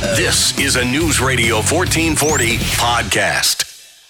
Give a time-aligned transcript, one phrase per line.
[0.00, 4.00] This is a News Radio 1440 podcast.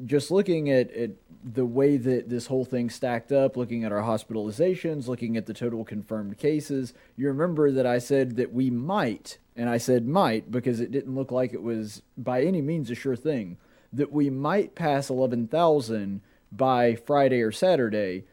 [0.05, 1.11] just looking at, at
[1.43, 5.53] the way that this whole thing stacked up, looking at our hospitalizations, looking at the
[5.53, 10.51] total confirmed cases, you remember that I said that we might, and I said might
[10.51, 13.57] because it didn't look like it was by any means a sure thing,
[13.91, 18.23] that we might pass 11,000 by Friday or Saturday,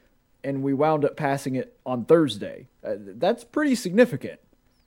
[0.42, 2.68] and we wound up passing it on Thursday.
[2.82, 4.40] Uh, that's pretty significant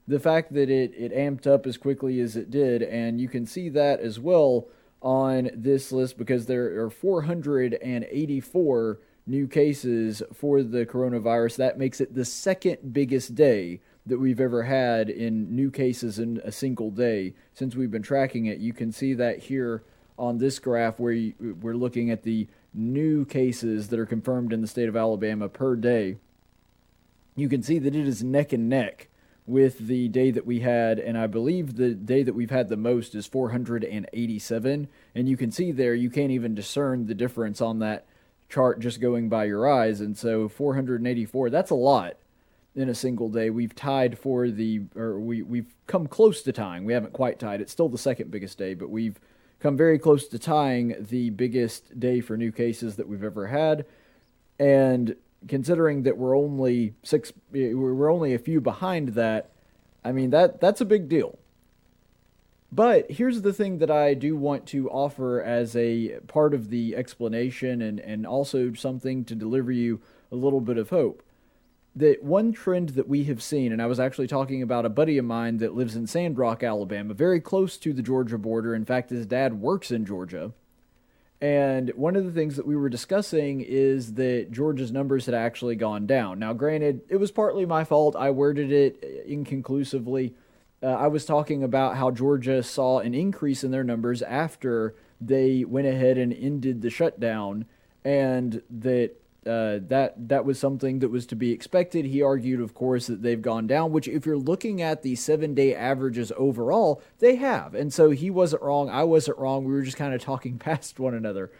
[0.07, 3.45] the fact that it, it amped up as quickly as it did, and you can
[3.45, 4.67] see that as well
[5.01, 11.57] on this list because there are 484 new cases for the coronavirus.
[11.57, 16.41] That makes it the second biggest day that we've ever had in new cases in
[16.43, 18.59] a single day since we've been tracking it.
[18.59, 19.83] You can see that here
[20.17, 24.61] on this graph where you, we're looking at the new cases that are confirmed in
[24.61, 26.17] the state of Alabama per day.
[27.35, 29.09] You can see that it is neck and neck
[29.45, 32.77] with the day that we had, and I believe the day that we've had the
[32.77, 34.87] most is 487.
[35.15, 38.05] And you can see there, you can't even discern the difference on that
[38.49, 39.99] chart just going by your eyes.
[39.99, 42.17] And so 484, that's a lot
[42.75, 43.49] in a single day.
[43.49, 46.85] We've tied for the, or we, we've come close to tying.
[46.85, 47.61] We haven't quite tied.
[47.61, 49.19] It's still the second biggest day, but we've
[49.59, 53.85] come very close to tying the biggest day for new cases that we've ever had.
[54.59, 55.15] And
[55.47, 59.51] considering that we're only six, we're only a few behind that.
[60.03, 61.39] I mean that that's a big deal.
[62.73, 66.95] But here's the thing that I do want to offer as a part of the
[66.95, 71.21] explanation and, and also something to deliver you a little bit of hope.
[71.95, 75.19] That one trend that we have seen, and I was actually talking about a buddy
[75.19, 78.73] of mine that lives in Sandrock, Alabama, very close to the Georgia border.
[78.73, 80.51] In fact, his dad works in Georgia.
[81.41, 85.75] And one of the things that we were discussing is that Georgia's numbers had actually
[85.75, 86.39] gone down.
[86.39, 88.15] Now, granted, it was partly my fault.
[88.15, 90.35] I worded it inconclusively.
[90.81, 95.63] Uh, I was talking about how Georgia saw an increase in their numbers after they
[95.63, 97.65] went ahead and ended the shutdown,
[98.03, 99.11] and that
[99.45, 102.05] uh, that that was something that was to be expected.
[102.05, 103.91] He argued, of course, that they've gone down.
[103.91, 107.75] Which, if you're looking at the seven-day averages overall, they have.
[107.75, 108.89] And so he wasn't wrong.
[108.89, 109.65] I wasn't wrong.
[109.65, 111.51] We were just kind of talking past one another.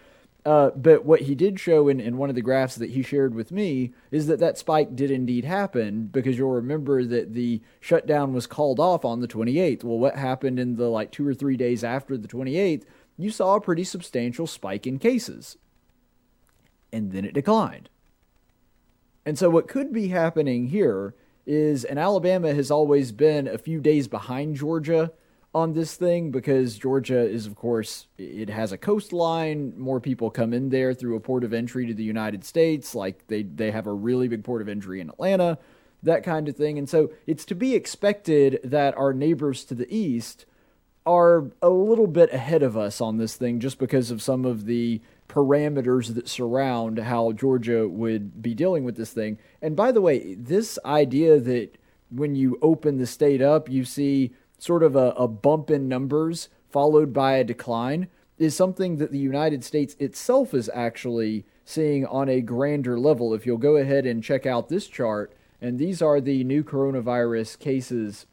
[0.46, 3.34] Uh, but what he did show in, in one of the graphs that he shared
[3.34, 8.34] with me is that that spike did indeed happen because you'll remember that the shutdown
[8.34, 9.86] was called off on the 28th.
[9.86, 12.84] Well, what happened in the like two or three days after the 28th?
[13.18, 15.58] You saw a pretty substantial spike in cases
[16.94, 17.90] and then it declined.
[19.26, 21.16] And so, what could be happening here
[21.46, 25.12] is, and Alabama has always been a few days behind Georgia
[25.56, 29.74] on this thing because Georgia is, of course, it has a coastline.
[29.78, 32.96] More people come in there through a port of entry to the United States.
[32.96, 35.58] Like they, they have a really big port of entry in Atlanta,
[36.02, 36.78] that kind of thing.
[36.78, 40.46] And so, it's to be expected that our neighbors to the east
[41.06, 44.66] are a little bit ahead of us on this thing just because of some of
[44.66, 45.02] the
[45.34, 49.40] parameters that surround how Georgia would be dealing with this thing.
[49.64, 51.78] And by the way, this idea that
[52.12, 56.50] when you open the state up, you see sort of a, a bump in numbers
[56.70, 58.08] followed by a decline
[58.38, 63.34] is something that the United States itself is actually seeing on a grander level.
[63.34, 67.58] If you'll go ahead and check out this chart, and these are the new coronavirus
[67.58, 68.28] cases.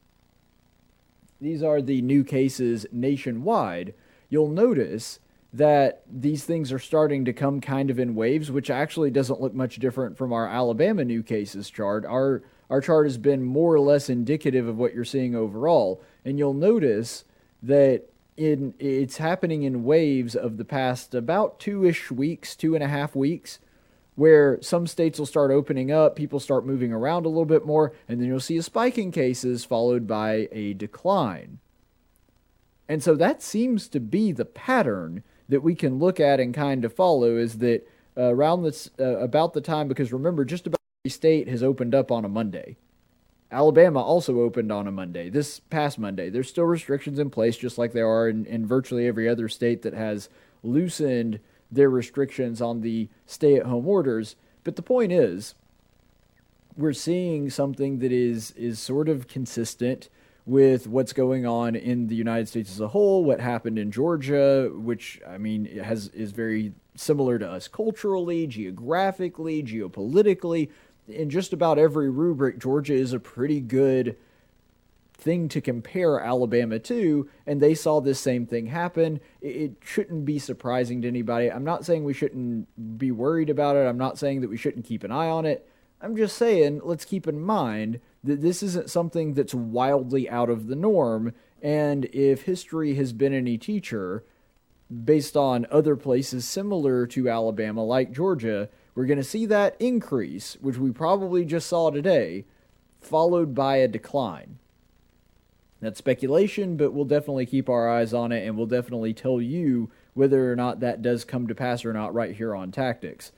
[1.41, 3.95] These are the new cases nationwide.
[4.29, 5.19] You'll notice
[5.53, 9.55] that these things are starting to come kind of in waves, which actually doesn't look
[9.55, 12.05] much different from our Alabama new cases chart.
[12.05, 16.39] Our our chart has been more or less indicative of what you're seeing overall, and
[16.39, 17.25] you'll notice
[17.63, 18.05] that
[18.37, 23.17] in it's happening in waves of the past about two-ish weeks, two and a half
[23.17, 23.59] weeks,
[24.15, 27.93] where some states will start opening up, people start moving around a little bit more,
[28.09, 31.59] and then you'll see a spike in cases followed by a decline.
[32.89, 36.85] And so that seems to be the pattern that we can look at and kind
[36.85, 37.87] of follow is that
[38.17, 41.95] uh, around this uh, about the time because remember just about every state has opened
[41.95, 42.77] up on a Monday.
[43.53, 45.29] Alabama also opened on a Monday.
[45.29, 49.09] This past Monday, there's still restrictions in place just like there are in, in virtually
[49.09, 50.29] every other state that has
[50.63, 54.37] loosened their restrictions on the stay-at-home orders.
[54.63, 55.57] But the point is,
[56.77, 60.09] we're seeing something that is is sort of consistent
[60.51, 64.69] with what's going on in the United States as a whole, what happened in Georgia,
[64.75, 70.69] which I mean has is very similar to us culturally, geographically, geopolitically,
[71.07, 72.59] in just about every rubric.
[72.59, 74.17] Georgia is a pretty good
[75.15, 79.21] thing to compare Alabama to, and they saw this same thing happen.
[79.41, 81.49] It shouldn't be surprising to anybody.
[81.49, 83.87] I'm not saying we shouldn't be worried about it.
[83.87, 85.69] I'm not saying that we shouldn't keep an eye on it.
[86.01, 90.67] I'm just saying let's keep in mind that this isn't something that's wildly out of
[90.67, 91.33] the norm.
[91.63, 94.25] And if history has been any teacher,
[95.05, 100.57] based on other places similar to Alabama, like Georgia, we're going to see that increase,
[100.61, 102.45] which we probably just saw today,
[103.01, 104.59] followed by a decline.
[105.81, 109.91] That's speculation, but we'll definitely keep our eyes on it and we'll definitely tell you
[110.13, 113.33] whether or not that does come to pass or not right here on Tactics.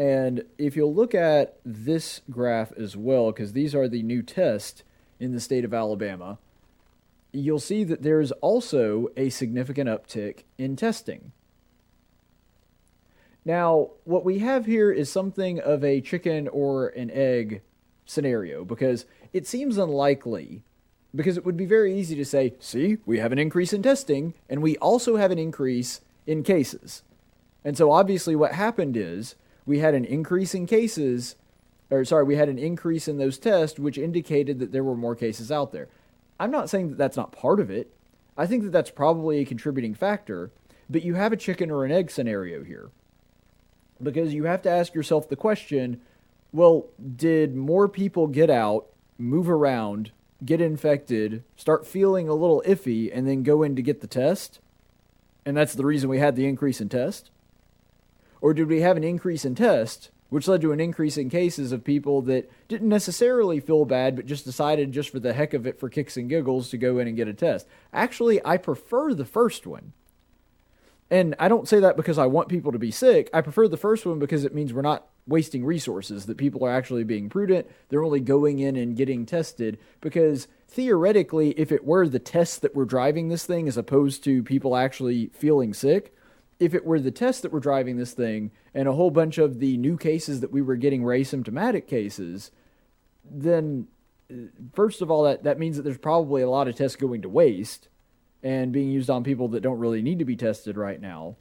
[0.00, 4.82] And if you'll look at this graph as well, because these are the new tests
[5.18, 6.38] in the state of Alabama,
[7.32, 11.32] you'll see that there's also a significant uptick in testing.
[13.44, 17.60] Now, what we have here is something of a chicken or an egg
[18.06, 19.04] scenario because
[19.34, 20.62] it seems unlikely
[21.14, 24.32] because it would be very easy to say, see, we have an increase in testing
[24.48, 27.02] and we also have an increase in cases.
[27.62, 29.34] And so obviously what happened is
[29.70, 31.36] we had an increase in cases,
[31.90, 35.14] or sorry, we had an increase in those tests, which indicated that there were more
[35.14, 35.88] cases out there.
[36.40, 37.94] I'm not saying that that's not part of it.
[38.36, 40.50] I think that that's probably a contributing factor,
[40.90, 42.90] but you have a chicken or an egg scenario here.
[44.02, 46.00] Because you have to ask yourself the question
[46.52, 48.88] well, did more people get out,
[49.18, 50.10] move around,
[50.44, 54.58] get infected, start feeling a little iffy, and then go in to get the test?
[55.46, 57.30] And that's the reason we had the increase in test?
[58.40, 61.72] Or did we have an increase in tests, which led to an increase in cases
[61.72, 65.66] of people that didn't necessarily feel bad, but just decided just for the heck of
[65.66, 67.66] it, for kicks and giggles, to go in and get a test?
[67.92, 69.92] Actually, I prefer the first one.
[71.10, 73.28] And I don't say that because I want people to be sick.
[73.34, 76.70] I prefer the first one because it means we're not wasting resources, that people are
[76.70, 77.66] actually being prudent.
[77.88, 82.76] They're only going in and getting tested because theoretically, if it were the tests that
[82.76, 86.14] were driving this thing as opposed to people actually feeling sick,
[86.60, 89.58] if it were the tests that were driving this thing and a whole bunch of
[89.58, 92.52] the new cases that we were getting were asymptomatic cases,
[93.28, 93.88] then
[94.30, 94.34] uh,
[94.74, 97.28] first of all, that, that means that there's probably a lot of tests going to
[97.28, 97.88] waste
[98.42, 101.36] and being used on people that don't really need to be tested right now.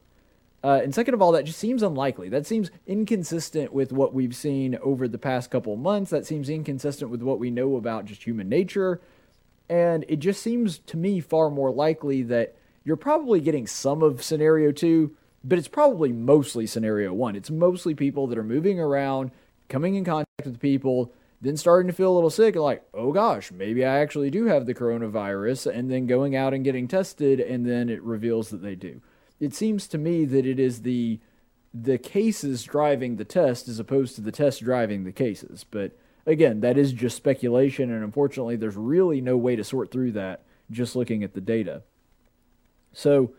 [0.63, 2.27] Uh, and second of all, that just seems unlikely.
[2.27, 6.11] That seems inconsistent with what we've seen over the past couple months.
[6.11, 8.99] That seems inconsistent with what we know about just human nature.
[9.69, 12.55] And it just seems to me far more likely that
[12.89, 17.35] you're probably getting some of scenario two, but it's probably mostly scenario one.
[17.35, 19.29] It's mostly people that are moving around,
[19.67, 23.11] coming in contact with people, then starting to feel a little sick and like, oh
[23.11, 27.39] gosh, maybe I actually do have the coronavirus, and then going out and getting tested,
[27.39, 29.03] and then it reveals that they do.
[29.39, 31.19] It seems to me that it is the
[31.71, 35.63] the cases driving the test as opposed to the test driving the cases.
[35.63, 35.91] But
[36.25, 40.43] again, that is just speculation, and unfortunately, there's really no way to sort through that
[40.71, 41.83] just looking at the data.
[42.93, 43.33] So,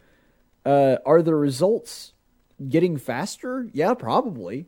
[0.65, 2.13] uh, are the results
[2.69, 3.69] getting faster?
[3.73, 4.67] Yeah, probably.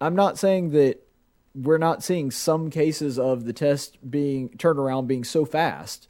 [0.00, 1.06] I'm not saying that
[1.54, 6.08] we're not seeing some cases of the test being turnaround being so fast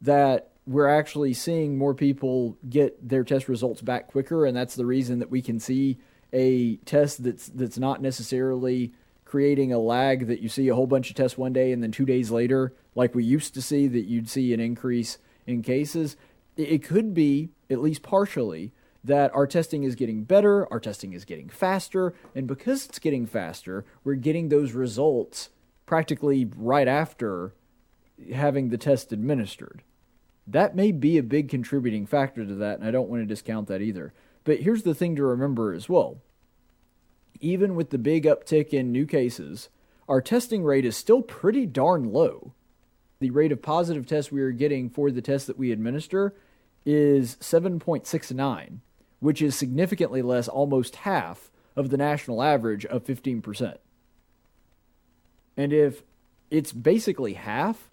[0.00, 4.86] that we're actually seeing more people get their test results back quicker, and that's the
[4.86, 5.98] reason that we can see
[6.32, 8.92] a test that's that's not necessarily
[9.24, 11.92] creating a lag that you see a whole bunch of tests one day and then
[11.92, 16.16] two days later, like we used to see, that you'd see an increase in cases.
[16.60, 21.24] It could be at least partially, that our testing is getting better, our testing is
[21.24, 25.48] getting faster, and because it's getting faster, we're getting those results
[25.86, 27.54] practically right after
[28.34, 29.82] having the test administered.
[30.46, 33.68] That may be a big contributing factor to that, and I don't want to discount
[33.68, 34.12] that either.
[34.44, 36.18] But here's the thing to remember as well.
[37.40, 39.70] Even with the big uptick in new cases,
[40.08, 42.52] our testing rate is still pretty darn low.
[43.20, 46.34] The rate of positive tests we are getting for the tests that we administer
[46.84, 48.78] is 7.69,
[49.20, 53.78] which is significantly less, almost half, of the national average of 15%.
[55.56, 56.02] And if
[56.50, 57.90] it's basically half,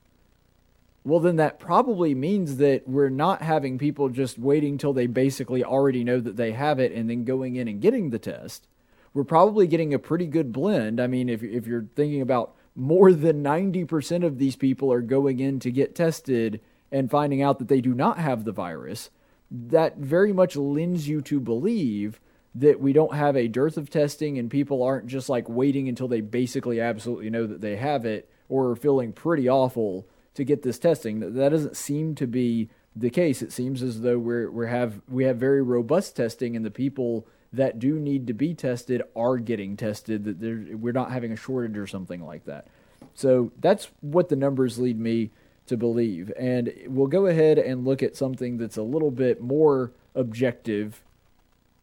[1.03, 5.63] well, then that probably means that we're not having people just waiting till they basically
[5.63, 8.67] already know that they have it and then going in and getting the test.
[9.13, 10.99] We're probably getting a pretty good blend.
[10.99, 15.39] I mean, if, if you're thinking about more than 90% of these people are going
[15.39, 16.59] in to get tested
[16.91, 19.09] and finding out that they do not have the virus,
[19.51, 22.19] that very much lends you to believe
[22.55, 26.07] that we don't have a dearth of testing and people aren't just like waiting until
[26.07, 30.63] they basically absolutely know that they have it or are feeling pretty awful to get
[30.63, 31.19] this testing.
[31.19, 33.41] That doesn't seem to be the case.
[33.41, 37.27] It seems as though we're we have we have very robust testing and the people
[37.53, 41.77] that do need to be tested are getting tested that we're not having a shortage
[41.77, 42.67] or something like that.
[43.13, 45.31] So that's what the numbers lead me
[45.67, 46.31] to believe.
[46.37, 51.03] And we'll go ahead and look at something that's a little bit more objective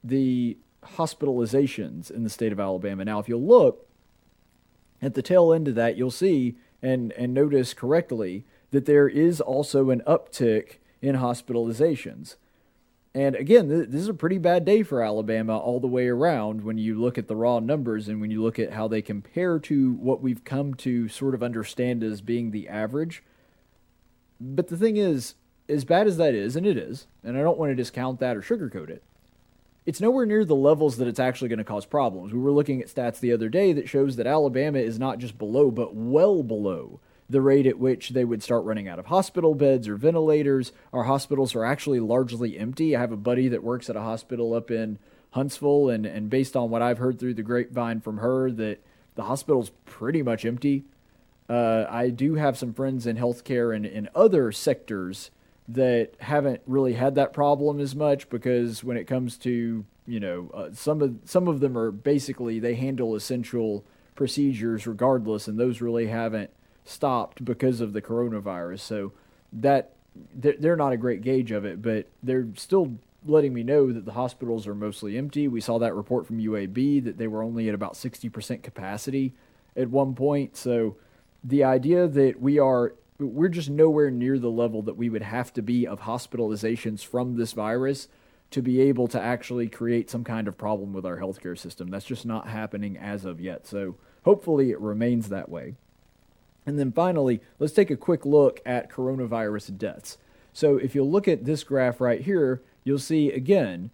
[0.02, 0.58] the
[0.96, 3.04] hospitalizations in the state of Alabama.
[3.04, 3.86] Now, if you look
[5.00, 9.40] at the tail end of that, you'll see and, and notice correctly that there is
[9.40, 12.36] also an uptick in hospitalizations.
[13.14, 16.78] And again, this is a pretty bad day for Alabama all the way around when
[16.78, 19.92] you look at the raw numbers and when you look at how they compare to
[19.92, 23.22] what we've come to sort of understand as being the average.
[24.46, 25.36] But the thing is,
[25.70, 28.36] as bad as that is, and it is, and I don't want to discount that
[28.36, 29.02] or sugarcoat it,
[29.86, 32.32] it's nowhere near the levels that it's actually going to cause problems.
[32.32, 35.38] We were looking at stats the other day that shows that Alabama is not just
[35.38, 39.54] below, but well below the rate at which they would start running out of hospital
[39.54, 40.72] beds or ventilators.
[40.92, 42.94] Our hospitals are actually largely empty.
[42.94, 44.98] I have a buddy that works at a hospital up in
[45.30, 48.80] Huntsville, and, and based on what I've heard through the grapevine from her, that
[49.14, 50.84] the hospital's pretty much empty.
[51.48, 55.30] Uh, I do have some friends in healthcare and in other sectors
[55.68, 60.50] that haven't really had that problem as much because when it comes to you know
[60.52, 63.84] uh, some of some of them are basically they handle essential
[64.14, 66.50] procedures regardless, and those really haven't
[66.84, 68.80] stopped because of the coronavirus.
[68.80, 69.12] So
[69.52, 69.92] that
[70.34, 74.12] they're not a great gauge of it, but they're still letting me know that the
[74.12, 75.48] hospitals are mostly empty.
[75.48, 79.32] We saw that report from UAB that they were only at about 60% capacity
[79.76, 80.56] at one point.
[80.56, 80.96] So
[81.44, 85.52] the idea that we are we're just nowhere near the level that we would have
[85.52, 88.08] to be of hospitalizations from this virus
[88.50, 91.90] to be able to actually create some kind of problem with our healthcare system.
[91.90, 93.66] That's just not happening as of yet.
[93.66, 95.74] So hopefully it remains that way.
[96.66, 100.18] And then finally, let's take a quick look at coronavirus deaths.
[100.52, 103.90] So if you look at this graph right here, you'll see again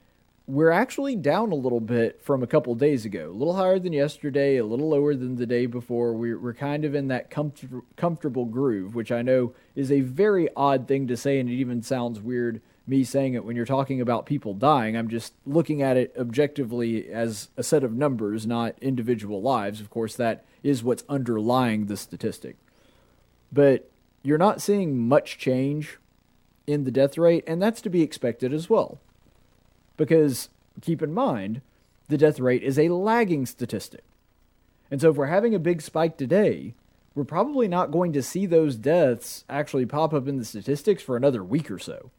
[0.51, 3.31] we're actually down a little bit from a couple days ago.
[3.31, 6.13] A little higher than yesterday, a little lower than the day before.
[6.13, 10.49] We're, we're kind of in that comfort, comfortable groove, which I know is a very
[10.57, 14.01] odd thing to say, and it even sounds weird me saying it when you're talking
[14.01, 14.97] about people dying.
[14.97, 19.81] I'm just looking at it objectively as a set of numbers, not individual lives.
[19.81, 22.57] Of course, that is what's underlying the statistic.
[23.53, 23.89] But
[24.25, 25.99] you're not seeing much change
[26.67, 28.99] in the death rate, and that's to be expected as well.
[30.01, 30.49] Because
[30.81, 31.61] keep in mind,
[32.09, 34.03] the death rate is a lagging statistic.
[34.91, 36.73] And so if we're having a big spike today,
[37.15, 41.19] we're probably not going to see those deaths actually pop up in the statistics for
[41.19, 42.11] another week or so.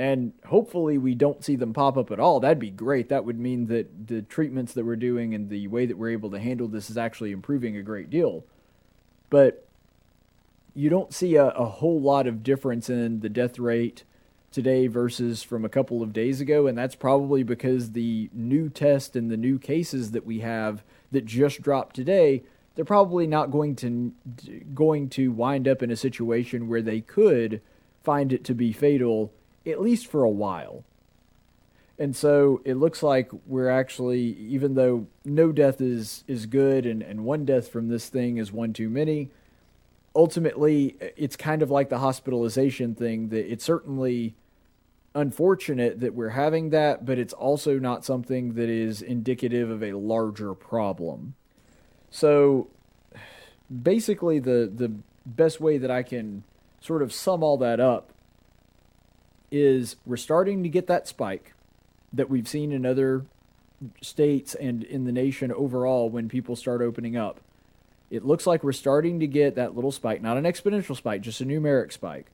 [0.00, 2.40] And hopefully we don't see them pop up at all.
[2.40, 3.08] That'd be great.
[3.08, 6.32] That would mean that the treatments that we're doing and the way that we're able
[6.32, 8.42] to handle this is actually improving a great deal.
[9.28, 9.64] But
[10.74, 14.02] you don't see a, a whole lot of difference in the death rate
[14.52, 19.16] today versus from a couple of days ago, and that's probably because the new test
[19.16, 22.42] and the new cases that we have that just dropped today,
[22.74, 24.12] they're probably not going to
[24.74, 27.60] going to wind up in a situation where they could
[28.02, 29.32] find it to be fatal
[29.66, 30.84] at least for a while.
[31.98, 37.02] And so it looks like we're actually, even though no death is, is good and,
[37.02, 39.28] and one death from this thing is one too many,
[40.14, 44.34] ultimately it's kind of like the hospitalization thing that it's certainly
[45.14, 49.92] unfortunate that we're having that, but it's also not something that is indicative of a
[49.92, 51.34] larger problem.
[52.10, 52.68] So
[53.82, 54.92] basically the the
[55.26, 56.44] best way that I can
[56.80, 58.12] sort of sum all that up
[59.50, 61.52] is we're starting to get that spike
[62.12, 63.24] that we've seen in other
[64.00, 67.40] states and in the nation overall when people start opening up.
[68.10, 71.40] It looks like we're starting to get that little spike, not an exponential spike, just
[71.40, 72.26] a numeric spike.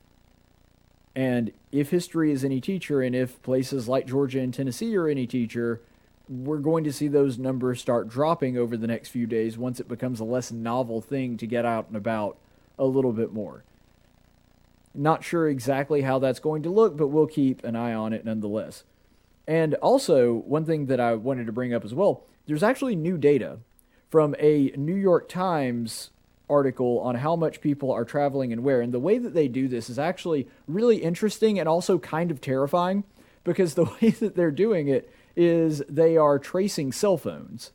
[1.14, 5.26] And if history is any teacher, and if places like Georgia and Tennessee are any
[5.26, 5.80] teacher,
[6.28, 9.88] we're going to see those numbers start dropping over the next few days once it
[9.88, 12.36] becomes a less novel thing to get out and about
[12.78, 13.64] a little bit more.
[14.94, 18.24] Not sure exactly how that's going to look, but we'll keep an eye on it
[18.24, 18.84] nonetheless.
[19.46, 23.18] And also, one thing that I wanted to bring up as well there's actually new
[23.18, 23.58] data
[24.10, 26.10] from a New York Times
[26.48, 28.80] article on how much people are traveling and where.
[28.80, 32.40] And the way that they do this is actually really interesting and also kind of
[32.40, 33.04] terrifying
[33.44, 37.72] because the way that they're doing it is they are tracing cell phones.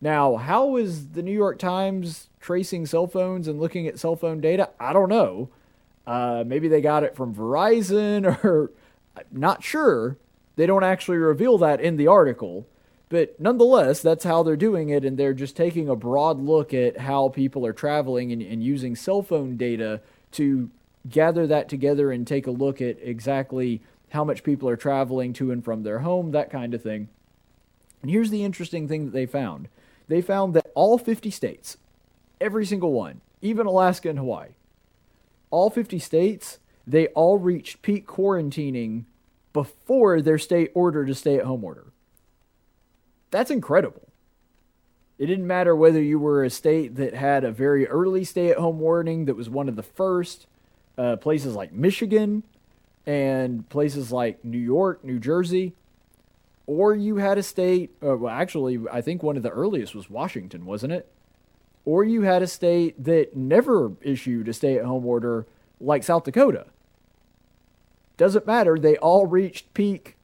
[0.00, 4.40] Now, how is the New York Times tracing cell phones and looking at cell phone
[4.40, 4.70] data?
[4.78, 5.48] I don't know.
[6.06, 8.72] Uh, maybe they got it from Verizon or
[9.32, 10.18] not sure.
[10.56, 12.66] They don't actually reveal that in the article.
[13.08, 16.98] But nonetheless, that's how they're doing it, and they're just taking a broad look at
[16.98, 20.00] how people are traveling and, and using cell phone data
[20.32, 20.70] to
[21.08, 25.50] gather that together and take a look at exactly how much people are traveling to
[25.50, 27.08] and from their home, that kind of thing.
[28.02, 29.68] And here's the interesting thing that they found
[30.08, 31.76] they found that all 50 states,
[32.40, 34.50] every single one, even Alaska and Hawaii,
[35.50, 39.04] all 50 states, they all reached peak quarantining
[39.52, 41.86] before their state ordered a stay at home order.
[43.30, 44.08] That's incredible.
[45.18, 48.58] It didn't matter whether you were a state that had a very early stay at
[48.58, 50.46] home warning that was one of the first,
[50.98, 52.42] uh, places like Michigan
[53.06, 55.74] and places like New York, New Jersey,
[56.66, 60.10] or you had a state, uh, well, actually, I think one of the earliest was
[60.10, 61.08] Washington, wasn't it?
[61.84, 65.46] Or you had a state that never issued a stay at home order
[65.80, 66.66] like South Dakota.
[68.16, 70.15] Doesn't matter, they all reached peak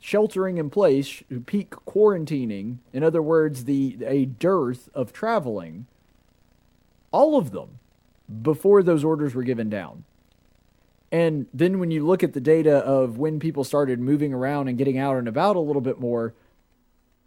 [0.00, 5.86] sheltering in place, peak quarantining, in other words, the a dearth of traveling,
[7.12, 7.78] all of them
[8.42, 10.04] before those orders were given down.
[11.12, 14.78] And then when you look at the data of when people started moving around and
[14.78, 16.34] getting out and about a little bit more,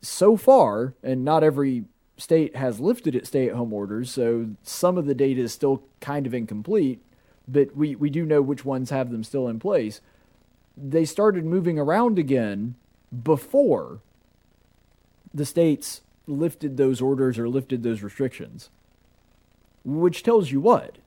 [0.01, 1.86] so far, and not every
[2.18, 5.83] state has lifted its stay at home orders, so some of the data is still
[6.00, 7.01] kind of incomplete,
[7.48, 10.01] but we, we do know which ones have them still in place.
[10.75, 12.75] They started moving around again
[13.24, 14.00] before
[15.33, 18.70] the states lifted those orders or lifted those restrictions.
[19.83, 20.98] Which tells you what?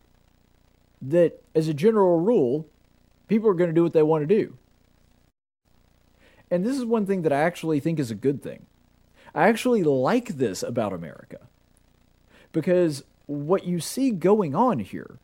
[1.02, 2.66] that as a general rule,
[3.28, 4.56] people are going to do what they want to do.
[6.50, 8.66] And this is one thing that I actually think is a good thing.
[9.34, 11.40] I actually like this about America.
[12.52, 15.18] Because what you see going on here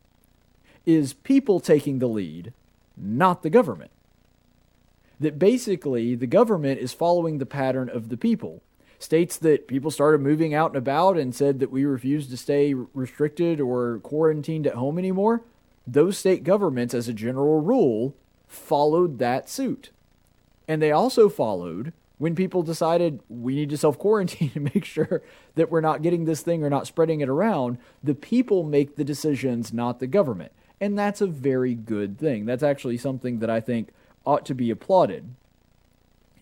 [0.85, 2.53] is people taking the lead,
[2.97, 3.91] not the government.
[5.19, 8.61] That basically the government is following the pattern of the people.
[8.99, 12.73] States that people started moving out and about and said that we refuse to stay
[12.73, 15.43] restricted or quarantined at home anymore
[15.85, 18.15] those state governments, as a general rule,
[18.47, 19.91] followed that suit.
[20.67, 25.21] And they also followed when people decided we need to self quarantine to make sure
[25.55, 27.77] that we're not getting this thing or not spreading it around.
[28.01, 30.51] The people make the decisions, not the government.
[30.79, 32.45] And that's a very good thing.
[32.45, 33.89] That's actually something that I think
[34.25, 35.35] ought to be applauded.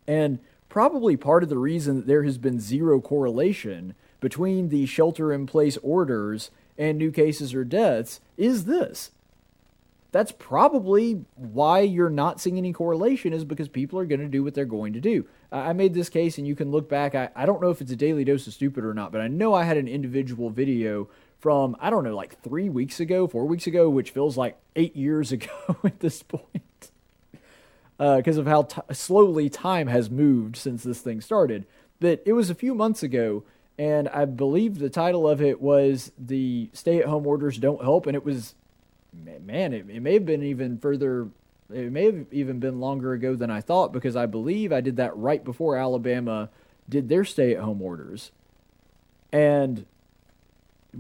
[0.08, 0.40] And
[0.70, 5.46] probably part of the reason that there has been zero correlation between the shelter in
[5.46, 9.12] place orders and new cases or deaths is this
[10.12, 14.44] that's probably why you're not seeing any correlation is because people are going to do
[14.44, 15.26] what they're going to do.
[15.52, 17.16] I made this case, and you can look back.
[17.16, 19.30] I, I don't know if it's a daily dose of stupid or not, but I
[19.30, 23.46] know I had an individual video from, I don't know, like three weeks ago, four
[23.46, 26.91] weeks ago, which feels like eight years ago at this point
[28.02, 31.68] because uh, of how t- slowly time has moved since this thing started.
[32.00, 33.44] But it was a few months ago,
[33.78, 38.08] and I believe the title of it was The Stay at Home Orders Don't Help,
[38.08, 38.56] and it was
[39.44, 41.28] man, it, it may have been even further.
[41.72, 44.98] It may have even been longer ago than I thought because I believe I did
[44.98, 46.50] that right before Alabama
[46.90, 48.32] did their stay-at-home orders,
[49.32, 49.86] and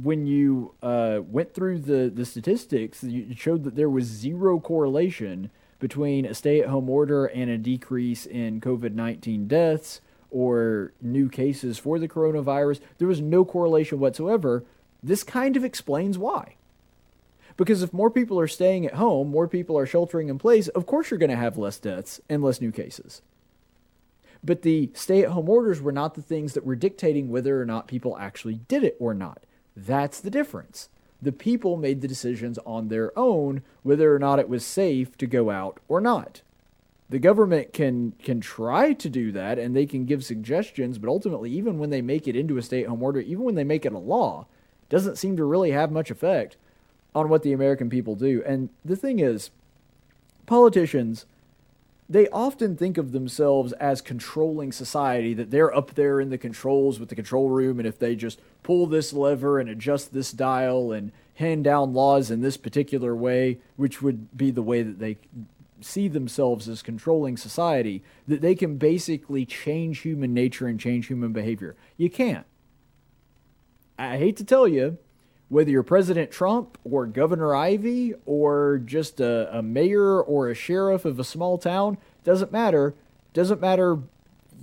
[0.04, 5.50] when you uh, went through the, the statistics, it showed that there was zero correlation
[5.82, 11.28] between a stay at home order and a decrease in COVID 19 deaths or new
[11.28, 12.80] cases for the coronavirus.
[13.00, 14.64] There was no correlation whatsoever.
[15.04, 16.56] This kind of explains why.
[17.58, 20.86] Because if more people are staying at home, more people are sheltering in place, of
[20.86, 23.22] course you're going to have less deaths and less new cases.
[24.44, 27.66] But the stay at home orders were not the things that were dictating whether or
[27.66, 29.44] not people actually did it or not.
[29.76, 30.90] That's the difference.
[31.22, 35.28] The people made the decisions on their own whether or not it was safe to
[35.28, 36.42] go out or not.
[37.10, 41.52] The government can can try to do that and they can give suggestions, but ultimately
[41.52, 43.86] even when they make it into a stay at home order, even when they make
[43.86, 44.48] it a law,
[44.90, 46.58] doesn't seem to really have much effect
[47.14, 48.42] on what the American people do.
[48.46, 49.52] And the thing is,
[50.46, 51.26] politicians
[52.12, 57.00] they often think of themselves as controlling society, that they're up there in the controls
[57.00, 60.92] with the control room, and if they just pull this lever and adjust this dial
[60.92, 65.18] and hand down laws in this particular way, which would be the way that they
[65.80, 71.32] see themselves as controlling society, that they can basically change human nature and change human
[71.32, 71.76] behavior.
[71.98, 72.46] You can't.
[73.98, 74.98] I hate to tell you,
[75.52, 81.04] whether you're President Trump or Governor Ivey or just a, a mayor or a sheriff
[81.04, 82.96] of a small town, doesn't matter.
[83.34, 84.00] Doesn't matter.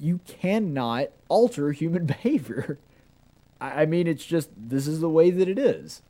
[0.00, 2.78] You cannot alter human behavior.
[3.60, 6.00] I mean, it's just this is the way that it is.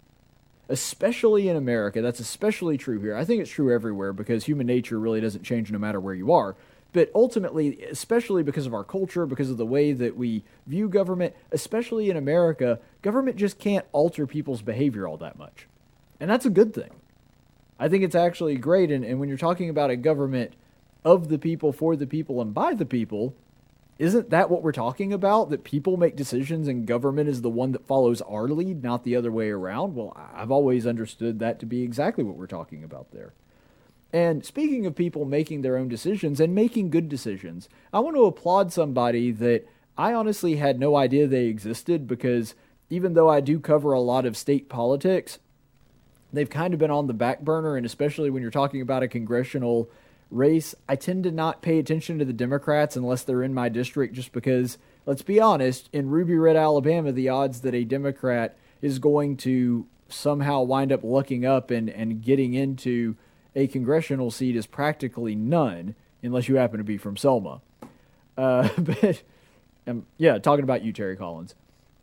[0.69, 3.17] Especially in America, that's especially true here.
[3.17, 6.31] I think it's true everywhere because human nature really doesn't change no matter where you
[6.31, 6.55] are.
[6.92, 11.35] But ultimately, especially because of our culture, because of the way that we view government,
[11.53, 15.66] especially in America, government just can't alter people's behavior all that much.
[16.18, 16.90] And that's a good thing.
[17.79, 18.90] I think it's actually great.
[18.90, 20.55] And, and when you're talking about a government
[21.05, 23.35] of the people, for the people, and by the people,
[23.98, 25.51] isn't that what we're talking about?
[25.51, 29.16] That people make decisions and government is the one that follows our lead, not the
[29.16, 29.94] other way around?
[29.94, 33.33] Well, I've always understood that to be exactly what we're talking about there.
[34.12, 38.25] And speaking of people making their own decisions and making good decisions, I want to
[38.25, 39.66] applaud somebody that
[39.99, 42.55] I honestly had no idea they existed because
[42.88, 45.38] even though I do cover a lot of state politics,
[46.33, 47.77] they've kind of been on the back burner.
[47.77, 49.90] And especially when you're talking about a congressional
[50.31, 54.14] race, I tend to not pay attention to the Democrats unless they're in my district
[54.14, 58.99] just because, let's be honest, in Ruby Red, Alabama, the odds that a Democrat is
[58.99, 63.16] going to somehow wind up looking up and, and getting into
[63.55, 67.61] a congressional seat is practically none unless you happen to be from Selma.
[68.37, 69.23] Uh, but
[69.87, 71.55] um, yeah, talking about you, Terry Collins.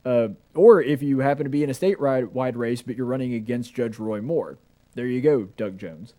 [0.05, 3.73] Uh, or if you happen to be in a statewide race, but you're running against
[3.73, 4.58] Judge Roy Moore.
[4.93, 6.13] There you go, Doug Jones.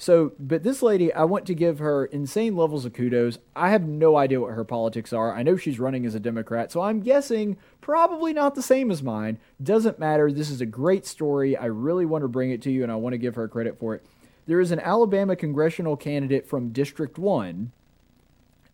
[0.00, 3.40] So, but this lady, I want to give her insane levels of kudos.
[3.56, 5.34] I have no idea what her politics are.
[5.34, 9.02] I know she's running as a Democrat, so I'm guessing probably not the same as
[9.02, 9.38] mine.
[9.60, 10.30] Doesn't matter.
[10.30, 11.56] This is a great story.
[11.56, 13.80] I really want to bring it to you, and I want to give her credit
[13.80, 14.06] for it.
[14.48, 17.70] There is an Alabama congressional candidate from District 1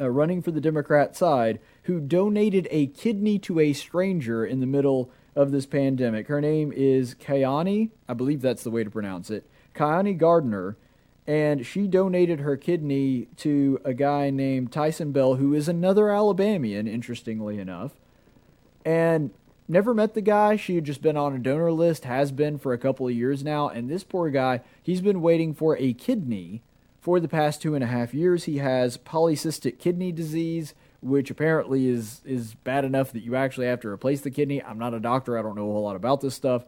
[0.00, 4.66] uh, running for the Democrat side who donated a kidney to a stranger in the
[4.66, 6.28] middle of this pandemic.
[6.28, 9.50] Her name is Kiani, I believe that's the way to pronounce it.
[9.74, 10.76] Kiani Gardner,
[11.26, 16.86] and she donated her kidney to a guy named Tyson Bell, who is another Alabamian,
[16.86, 17.94] interestingly enough.
[18.84, 19.32] And
[19.66, 20.56] Never met the guy.
[20.56, 23.42] She had just been on a donor list, has been for a couple of years
[23.42, 23.68] now.
[23.68, 26.62] And this poor guy, he's been waiting for a kidney
[27.00, 28.44] for the past two and a half years.
[28.44, 33.80] He has polycystic kidney disease, which apparently is is bad enough that you actually have
[33.80, 34.62] to replace the kidney.
[34.62, 35.38] I'm not a doctor.
[35.38, 36.64] I don't know a whole lot about this stuff.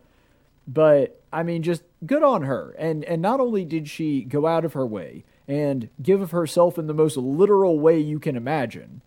[0.67, 2.75] But I mean, just good on her.
[2.79, 6.79] And and not only did she go out of her way and give of herself
[6.79, 9.03] in the most literal way you can imagine,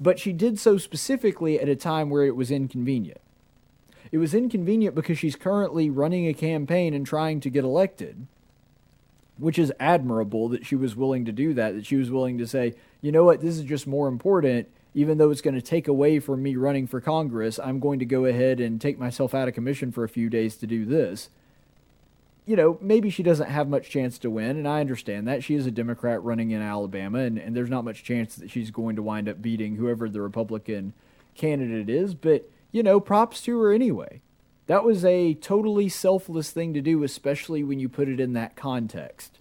[0.00, 3.20] but she did so specifically at a time where it was inconvenient.
[4.10, 8.26] It was inconvenient because she's currently running a campaign and trying to get elected,
[9.36, 12.46] which is admirable that she was willing to do that, that she was willing to
[12.46, 14.68] say, you know what, this is just more important.
[14.94, 18.06] Even though it's going to take away from me running for Congress, I'm going to
[18.06, 21.28] go ahead and take myself out of commission for a few days to do this
[22.48, 25.44] you know, maybe she doesn't have much chance to win, and I understand that.
[25.44, 28.70] She is a Democrat running in Alabama, and, and there's not much chance that she's
[28.70, 30.94] going to wind up beating whoever the Republican
[31.34, 34.22] candidate is, but, you know, props to her anyway.
[34.66, 38.56] That was a totally selfless thing to do, especially when you put it in that
[38.56, 39.38] context.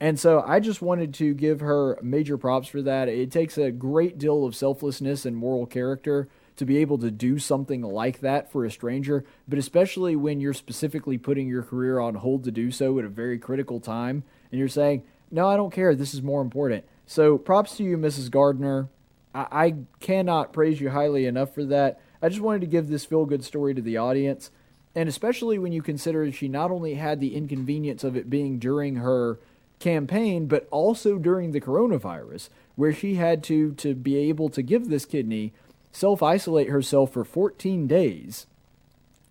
[0.00, 3.08] And so I just wanted to give her major props for that.
[3.08, 7.38] It takes a great deal of selflessness and moral character to be able to do
[7.38, 12.16] something like that for a stranger, but especially when you're specifically putting your career on
[12.16, 15.72] hold to do so at a very critical time and you're saying, no, I don't
[15.72, 15.94] care.
[15.94, 16.84] This is more important.
[17.06, 18.30] So props to you, Mrs.
[18.30, 18.88] Gardner.
[19.34, 22.00] I, I cannot praise you highly enough for that.
[22.22, 24.50] I just wanted to give this feel good story to the audience.
[24.94, 28.96] And especially when you consider she not only had the inconvenience of it being during
[28.96, 29.38] her
[29.78, 34.88] campaign, but also during the coronavirus, where she had to to be able to give
[34.88, 35.52] this kidney
[35.96, 38.46] self isolate herself for 14 days,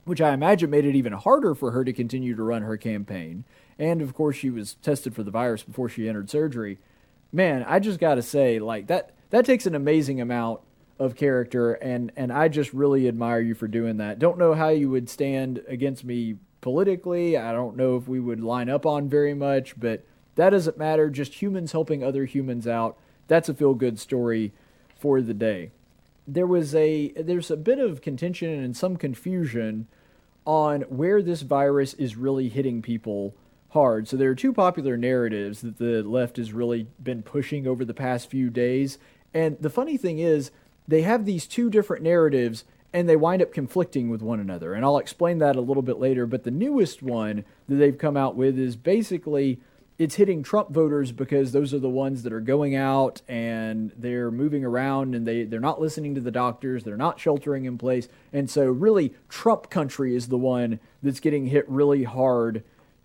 [0.03, 3.43] which I imagine made it even harder for her to continue to run her campaign.
[3.77, 6.79] And of course, she was tested for the virus before she entered surgery.
[7.31, 10.61] Man, I just got to say, like that that takes an amazing amount
[10.97, 14.17] of character, and and I just really admire you for doing that.
[14.17, 17.37] Don't know how you would stand against me politically.
[17.37, 21.11] I don't know if we would line up on very much, but that doesn't matter.
[21.11, 22.97] Just humans helping other humans out.
[23.27, 24.51] That's a feel good story
[24.97, 25.71] for the day
[26.27, 29.87] there was a there's a bit of contention and some confusion
[30.45, 33.35] on where this virus is really hitting people
[33.69, 34.07] hard.
[34.07, 37.93] So there are two popular narratives that the left has really been pushing over the
[37.93, 38.97] past few days.
[39.33, 40.51] And the funny thing is,
[40.87, 44.73] they have these two different narratives and they wind up conflicting with one another.
[44.73, 46.25] And I'll explain that a little bit later.
[46.25, 49.59] But the newest one that they've come out with is basically
[49.97, 54.29] it's hitting Trump voters because those are the ones that are going out and they're
[54.29, 58.09] moving around and they, they're not listening to the doctors, they're not sheltering in place.
[58.33, 62.63] And so, really, Trump country is the one that's getting hit really hard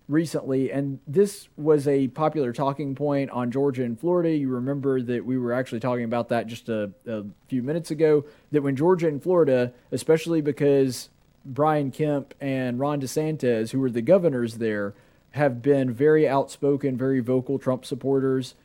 [0.09, 4.35] recently, and this was a popular talking point on Georgia and Florida.
[4.35, 8.25] You remember that we were actually talking about that just a, a few minutes ago.
[8.51, 11.09] That when Georgia and Florida, especially because
[11.45, 14.93] Brian Kemp and Ron DeSantis, who were the governors there,
[15.31, 18.55] have been very outspoken, very vocal Trump supporters.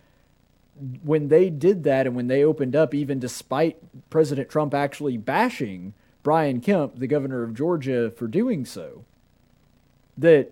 [1.03, 3.79] When they did that and when they opened up, even despite
[4.11, 9.05] President Trump actually bashing Brian Kemp, the governor of Georgia, for doing so,
[10.19, 10.51] that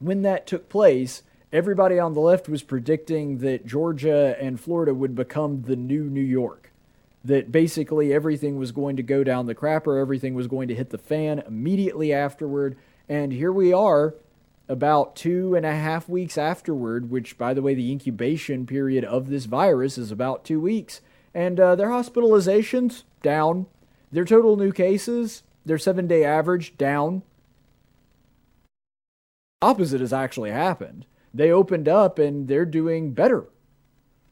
[0.00, 1.22] when that took place,
[1.52, 6.20] everybody on the left was predicting that Georgia and Florida would become the new New
[6.20, 6.72] York.
[7.24, 10.90] That basically everything was going to go down the crapper, everything was going to hit
[10.90, 12.76] the fan immediately afterward.
[13.08, 14.14] And here we are,
[14.68, 19.28] about two and a half weeks afterward, which, by the way, the incubation period of
[19.28, 21.00] this virus is about two weeks.
[21.34, 23.66] And uh, their hospitalizations down,
[24.10, 27.22] their total new cases, their seven day average down
[29.62, 31.06] opposite has actually happened.
[31.32, 33.46] They opened up and they're doing better.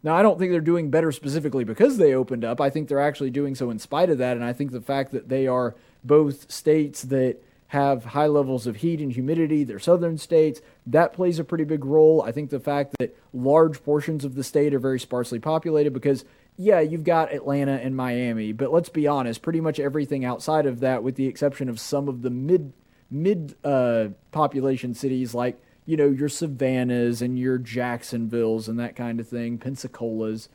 [0.05, 2.61] Now, I don't think they're doing better specifically because they opened up.
[2.61, 4.37] I think they're actually doing so in spite of that.
[4.37, 7.39] And I think the fact that they are both states that
[7.73, 11.87] have high levels of heat and humidity, they're southern states, that plays a pretty big
[11.87, 12.21] role.
[12.21, 16.27] I think the fact that large portions of the state are very sparsely populated because,
[16.59, 20.81] yeah, you've got Atlanta and Miami, but let's be honest, pretty much everything outside of
[20.81, 22.75] that, with the exception of some of the mid
[23.11, 29.19] mid uh, population cities like you know your Savannahs and your Jacksonvilles and that kind
[29.19, 30.51] of thing, Pensacola's.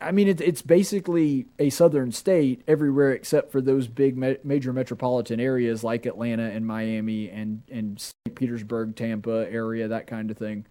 [0.00, 4.72] I mean, it, it's basically a southern state everywhere except for those big me- major
[4.72, 8.36] metropolitan areas like Atlanta and Miami and and St.
[8.36, 10.66] Petersburg, Tampa area, that kind of thing.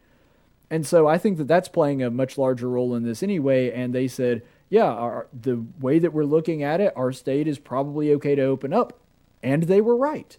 [0.70, 3.72] And so I think that that's playing a much larger role in this anyway.
[3.72, 7.58] And they said, yeah, our, the way that we're looking at it, our state is
[7.58, 9.00] probably okay to open up,
[9.42, 10.38] and they were right.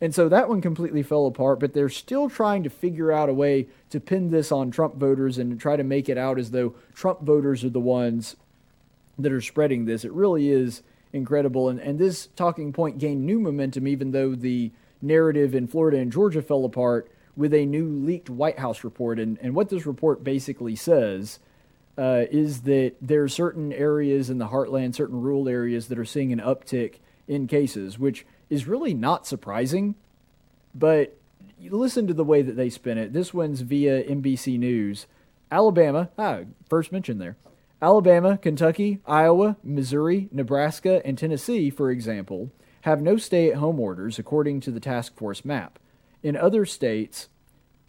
[0.00, 3.34] And so that one completely fell apart, but they're still trying to figure out a
[3.34, 6.74] way to pin this on Trump voters and try to make it out as though
[6.94, 8.36] Trump voters are the ones
[9.18, 10.04] that are spreading this.
[10.04, 10.82] It really is
[11.12, 11.68] incredible.
[11.68, 16.10] And, and this talking point gained new momentum, even though the narrative in Florida and
[16.10, 19.18] Georgia fell apart with a new leaked White House report.
[19.18, 21.40] And, and what this report basically says
[21.98, 26.04] uh, is that there are certain areas in the heartland, certain rural areas that are
[26.04, 26.96] seeing an uptick
[27.28, 29.94] in cases, which is really not surprising,
[30.74, 31.16] but
[31.60, 33.12] listen to the way that they spin it.
[33.12, 35.06] This one's via NBC News.
[35.50, 37.36] Alabama, ah, first mentioned there.
[37.82, 42.50] Alabama, Kentucky, Iowa, Missouri, Nebraska, and Tennessee, for example,
[42.82, 45.78] have no stay at home orders according to the task force map.
[46.22, 47.28] In other states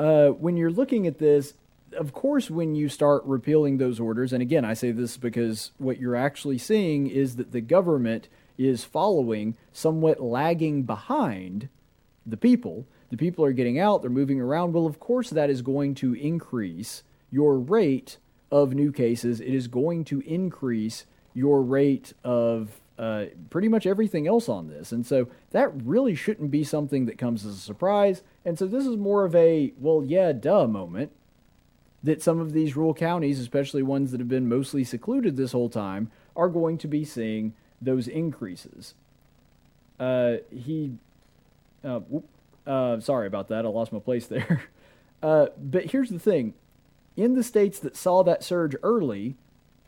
[0.00, 1.54] uh, when you're looking at this,
[1.96, 6.00] of course, when you start repealing those orders, and again, I say this because what
[6.00, 11.68] you're actually seeing is that the government is following, somewhat lagging behind
[12.26, 12.86] the people.
[13.10, 14.72] The people are getting out, they're moving around.
[14.72, 18.18] Well, of course, that is going to increase your rate
[18.50, 19.40] of new cases.
[19.40, 24.92] It is going to increase your rate of uh, pretty much everything else on this.
[24.92, 28.22] And so that really shouldn't be something that comes as a surprise.
[28.44, 31.12] And so this is more of a, well, yeah, duh moment
[32.02, 35.68] that some of these rural counties, especially ones that have been mostly secluded this whole
[35.68, 38.94] time, are going to be seeing those increases.
[39.98, 40.92] Uh, he,
[41.84, 42.00] uh,
[42.66, 43.64] uh, sorry about that.
[43.64, 44.62] I lost my place there.
[45.22, 46.54] Uh, but here's the thing
[47.16, 49.34] in the states that saw that surge early,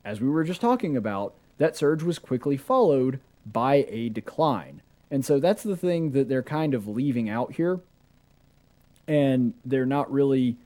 [0.04, 4.82] as we were just talking about, that surge was quickly followed by a decline.
[5.10, 7.80] And so that's the thing that they're kind of leaving out here.
[9.06, 10.56] And they're not really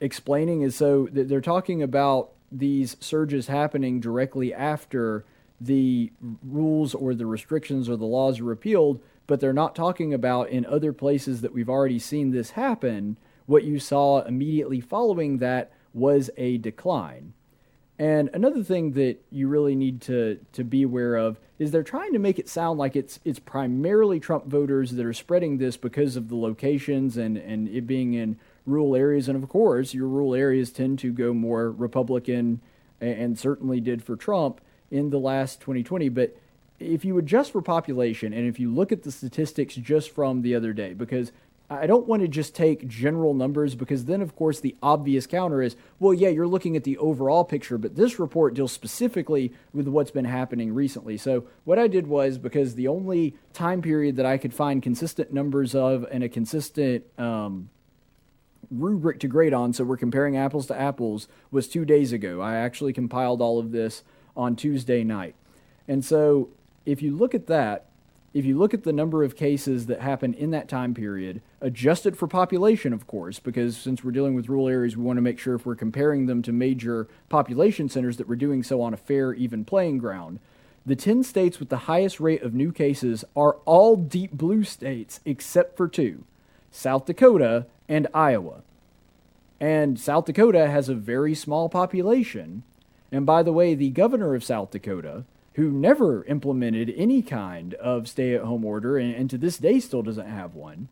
[0.00, 5.24] explaining is so they're talking about these surges happening directly after
[5.60, 10.48] the rules or the restrictions or the laws are repealed, but they're not talking about
[10.48, 13.16] in other places that we've already seen this happen.
[13.46, 17.32] What you saw immediately following that was a decline.
[17.98, 22.12] And another thing that you really need to, to be aware of is they're trying
[22.12, 26.14] to make it sound like it's it's primarily Trump voters that are spreading this because
[26.14, 29.28] of the locations and, and it being in rural areas.
[29.28, 32.60] And of course, your rural areas tend to go more Republican
[33.00, 36.08] and certainly did for Trump in the last 2020.
[36.08, 36.36] But
[36.78, 40.54] if you adjust for population and if you look at the statistics just from the
[40.54, 41.32] other day, because
[41.70, 45.60] I don't want to just take general numbers because then, of course, the obvious counter
[45.60, 49.86] is, well, yeah, you're looking at the overall picture, but this report deals specifically with
[49.86, 51.18] what's been happening recently.
[51.18, 55.30] So, what I did was because the only time period that I could find consistent
[55.30, 57.68] numbers of and a consistent um,
[58.70, 62.40] rubric to grade on, so we're comparing apples to apples, was two days ago.
[62.40, 64.02] I actually compiled all of this
[64.36, 65.34] on Tuesday night.
[65.86, 66.50] And so,
[66.84, 67.86] if you look at that,
[68.34, 72.16] if you look at the number of cases that happen in that time period, adjusted
[72.16, 75.38] for population, of course, because since we're dealing with rural areas, we want to make
[75.38, 78.98] sure if we're comparing them to major population centers that we're doing so on a
[78.98, 80.40] fair, even playing ground.
[80.84, 85.20] The 10 states with the highest rate of new cases are all deep blue states
[85.24, 86.24] except for two
[86.70, 88.62] South Dakota and Iowa.
[89.60, 92.62] And South Dakota has a very small population.
[93.10, 98.08] And by the way, the governor of South Dakota, who never implemented any kind of
[98.08, 100.88] stay at home order and, and, to this day still doesn't have one,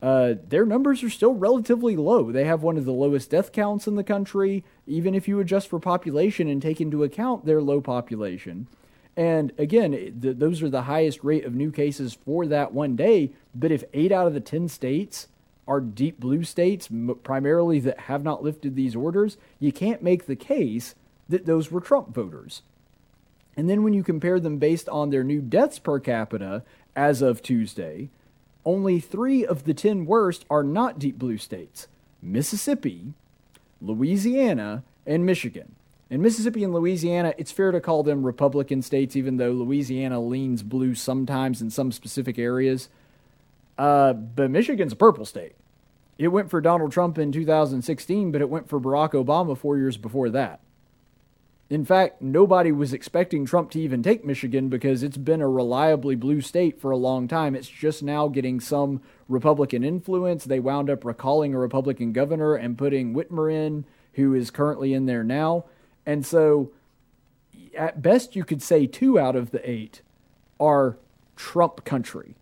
[0.00, 2.30] uh, their numbers are still relatively low.
[2.30, 5.68] They have one of the lowest death counts in the country, even if you adjust
[5.68, 8.68] for population and take into account their low population.
[9.16, 13.30] And again, the, those are the highest rate of new cases for that one day.
[13.54, 15.28] But if eight out of the 10 states
[15.66, 16.88] are deep blue states,
[17.22, 20.94] primarily that have not lifted these orders, you can't make the case
[21.28, 22.62] that those were Trump voters.
[23.56, 26.62] And then when you compare them based on their new deaths per capita
[26.94, 28.10] as of Tuesday,
[28.64, 31.88] only three of the 10 worst are not deep blue states
[32.20, 33.14] Mississippi,
[33.80, 35.74] Louisiana, and Michigan.
[36.08, 40.62] In Mississippi and Louisiana, it's fair to call them Republican states, even though Louisiana leans
[40.62, 42.88] blue sometimes in some specific areas.
[43.76, 45.54] Uh, but Michigan's a purple state.
[46.16, 49.96] It went for Donald Trump in 2016, but it went for Barack Obama four years
[49.96, 50.60] before that.
[51.68, 56.14] In fact, nobody was expecting Trump to even take Michigan because it's been a reliably
[56.14, 57.56] blue state for a long time.
[57.56, 60.44] It's just now getting some Republican influence.
[60.44, 65.06] They wound up recalling a Republican governor and putting Whitmer in, who is currently in
[65.06, 65.64] there now.
[66.06, 66.70] And so,
[67.76, 70.00] at best, you could say two out of the eight
[70.58, 70.96] are
[71.34, 72.36] Trump country.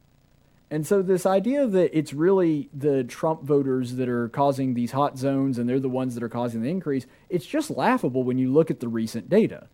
[0.70, 5.18] And so, this idea that it's really the Trump voters that are causing these hot
[5.18, 8.53] zones and they're the ones that are causing the increase, it's just laughable when you
[8.53, 9.66] look at the recent data.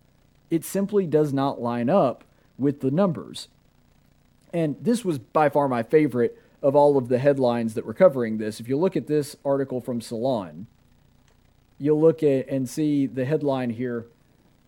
[0.49, 2.23] It simply does not line up
[2.57, 3.47] with the numbers.
[4.53, 8.37] And this was by far my favorite of all of the headlines that were covering
[8.37, 8.59] this.
[8.59, 10.67] If you look at this article from Salon,
[11.81, 14.05] you'll look at and see the headline here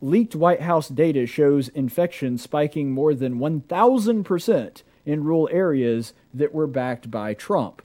[0.04, 6.68] Leaked White House data shows infection spiking more than 1,000% in rural areas that were
[6.68, 7.82] backed by Trump.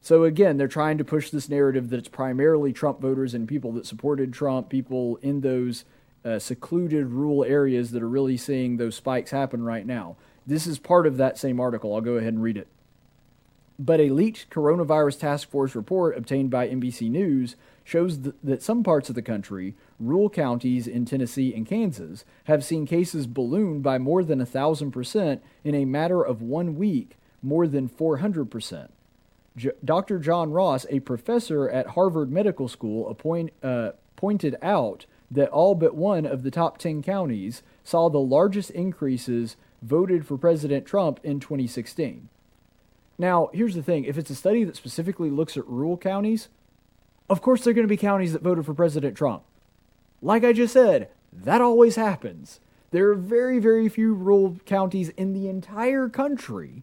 [0.00, 3.70] So again, they're trying to push this narrative that it's primarily Trump voters and people
[3.72, 5.84] that supported Trump, people in those
[6.24, 10.16] uh, secluded rural areas that are really seeing those spikes happen right now.
[10.44, 11.94] This is part of that same article.
[11.94, 12.66] I'll go ahead and read it.
[13.78, 17.54] But a leaked coronavirus task force report obtained by NBC News
[17.88, 22.62] shows th- that some parts of the country, rural counties in Tennessee and Kansas, have
[22.62, 27.88] seen cases balloon by more than 1,000% in a matter of one week, more than
[27.88, 28.88] 400%.
[29.56, 30.18] J- Dr.
[30.18, 35.94] John Ross, a professor at Harvard Medical School, appoint, uh, pointed out that all but
[35.94, 41.40] one of the top 10 counties saw the largest increases voted for President Trump in
[41.40, 42.28] 2016.
[43.16, 46.48] Now, here's the thing if it's a study that specifically looks at rural counties,
[47.28, 49.42] of course, there are going to be counties that voted for President Trump.
[50.22, 52.60] Like I just said, that always happens.
[52.90, 56.82] There are very, very few rural counties in the entire country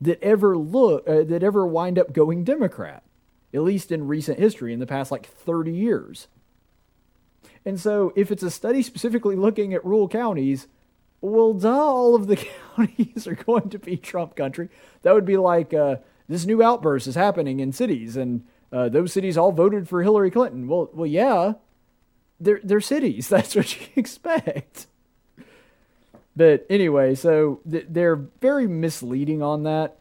[0.00, 3.02] that ever look uh, that ever wind up going Democrat,
[3.54, 6.28] at least in recent history, in the past like 30 years.
[7.64, 10.66] And so, if it's a study specifically looking at rural counties,
[11.20, 12.36] well, duh, all of the
[12.76, 14.68] counties are going to be Trump country.
[15.02, 15.96] That would be like uh,
[16.28, 20.30] this new outburst is happening in cities, and uh, those cities all voted for Hillary
[20.30, 20.68] Clinton.
[20.68, 21.54] Well, well, yeah,
[22.40, 23.28] they're they're cities.
[23.30, 24.86] That's what you expect.
[26.36, 29.96] But anyway, so th- they're very misleading on that.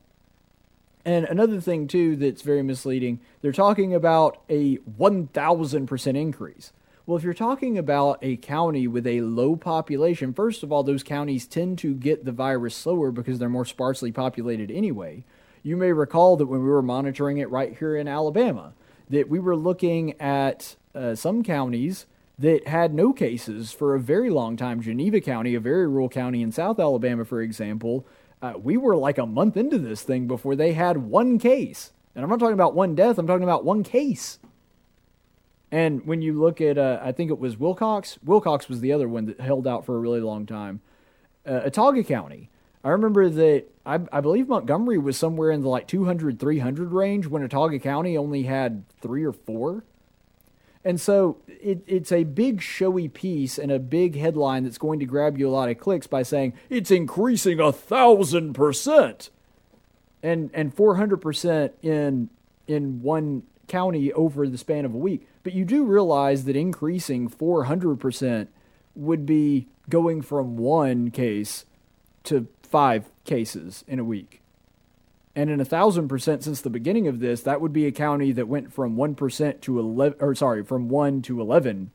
[1.04, 6.74] And another thing too that's very misleading, they're talking about a 1000% increase.
[7.06, 11.04] Well, if you're talking about a county with a low population, first of all, those
[11.04, 15.24] counties tend to get the virus slower because they're more sparsely populated anyway.
[15.68, 18.72] You may recall that when we were monitoring it right here in Alabama,
[19.10, 22.06] that we were looking at uh, some counties
[22.40, 24.82] that had no cases for a very long time.
[24.82, 28.08] Geneva County, a very rural county in South Alabama, for example,
[28.42, 31.92] uh, we were like a month into this thing before they had one case.
[32.16, 34.40] And I'm not talking about one death, I'm talking about one case.
[35.70, 39.10] And when you look at, uh, I think it was Wilcox, Wilcox was the other
[39.10, 40.80] one that held out for a really long time.
[41.46, 42.50] Uh, Autauga County,
[42.88, 47.28] I remember that I, I, believe Montgomery was somewhere in the like 200, 300 range
[47.28, 49.84] when Autauga County only had three or four.
[50.86, 55.06] And so it, it's a big showy piece and a big headline that's going to
[55.06, 59.32] grab you a lot of clicks by saying it's increasing a thousand percent
[60.24, 62.30] and and 400 percent in
[62.68, 65.28] in one county over the span of a week.
[65.44, 68.50] But you do realize that increasing 400 percent
[68.96, 71.66] would be going from one case
[72.28, 74.42] to five cases in a week.
[75.36, 78.32] And in a thousand percent since the beginning of this, that would be a county
[78.32, 81.92] that went from one percent to eleven, or sorry, from one to eleven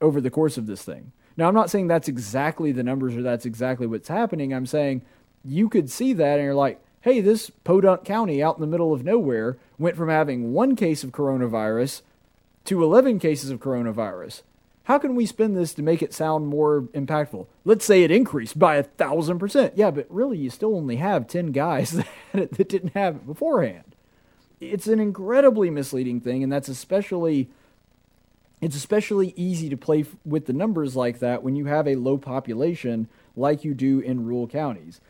[0.00, 1.12] over the course of this thing.
[1.36, 4.54] Now, I'm not saying that's exactly the numbers or that's exactly what's happening.
[4.54, 5.02] I'm saying
[5.44, 8.92] you could see that and you're like, hey, this Podunk County out in the middle
[8.92, 12.02] of nowhere went from having one case of coronavirus
[12.66, 14.42] to 11 cases of coronavirus.
[14.84, 17.46] How can we spin this to make it sound more impactful?
[17.64, 19.74] Let's say it increased by a thousand percent.
[19.76, 21.92] Yeah, but really, you still only have 10 guys
[22.32, 23.96] that, that didn't have it beforehand.
[24.60, 27.48] It's an incredibly misleading thing, and that's especially.
[28.60, 32.16] It's especially easy to play with the numbers like that when you have a low
[32.16, 35.00] population like you do in rural counties.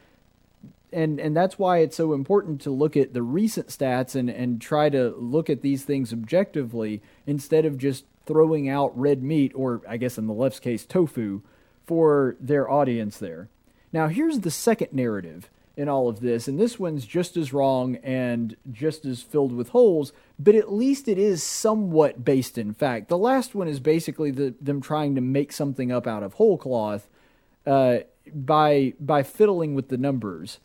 [0.92, 4.60] And and that's why it's so important to look at the recent stats and, and
[4.60, 9.82] try to look at these things objectively instead of just throwing out red meat, or
[9.88, 11.42] I guess in the left's case, tofu,
[11.84, 13.48] for their audience there.
[13.92, 17.96] Now, here's the second narrative in all of this, and this one's just as wrong
[17.96, 23.08] and just as filled with holes, but at least it is somewhat based in fact.
[23.08, 26.56] The last one is basically the, them trying to make something up out of whole
[26.56, 27.08] cloth
[27.66, 27.98] uh,
[28.32, 30.58] by by fiddling with the numbers.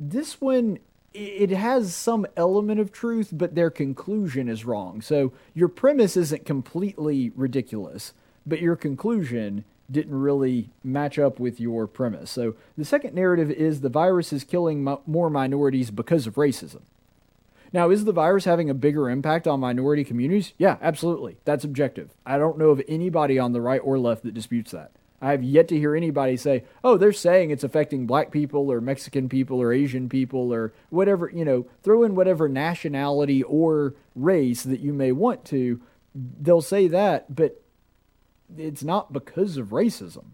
[0.00, 0.78] This one
[1.18, 5.02] it has some element of truth, but their conclusion is wrong.
[5.02, 8.12] So your premise isn't completely ridiculous,
[8.46, 12.30] but your conclusion didn't really match up with your premise.
[12.30, 16.82] So the second narrative is the virus is killing more minorities because of racism.
[17.72, 20.52] Now, is the virus having a bigger impact on minority communities?
[20.56, 21.36] Yeah, absolutely.
[21.44, 22.14] That's objective.
[22.24, 24.92] I don't know of anybody on the right or left that disputes that.
[25.20, 28.80] I have yet to hear anybody say, oh, they're saying it's affecting black people or
[28.80, 34.62] Mexican people or Asian people or whatever, you know, throw in whatever nationality or race
[34.62, 35.80] that you may want to.
[36.14, 37.60] They'll say that, but
[38.56, 40.26] it's not because of racism.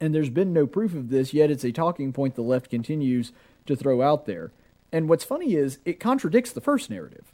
[0.00, 3.30] And there's been no proof of this, yet it's a talking point the left continues
[3.66, 4.50] to throw out there.
[4.90, 7.32] And what's funny is it contradicts the first narrative.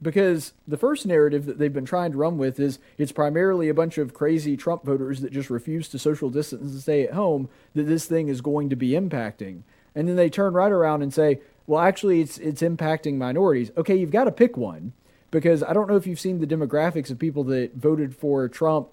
[0.00, 3.74] Because the first narrative that they've been trying to run with is it's primarily a
[3.74, 7.48] bunch of crazy Trump voters that just refuse to social distance and stay at home
[7.74, 9.62] that this thing is going to be impacting.
[9.96, 13.72] And then they turn right around and say, well, actually, it's, it's impacting minorities.
[13.76, 14.92] Okay, you've got to pick one
[15.30, 18.88] because I don't know if you've seen the demographics of people that voted for Trump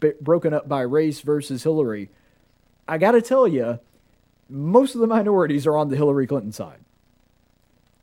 [0.00, 2.08] b- broken up by race versus Hillary.
[2.88, 3.78] I got to tell you,
[4.48, 6.80] most of the minorities are on the Hillary Clinton side.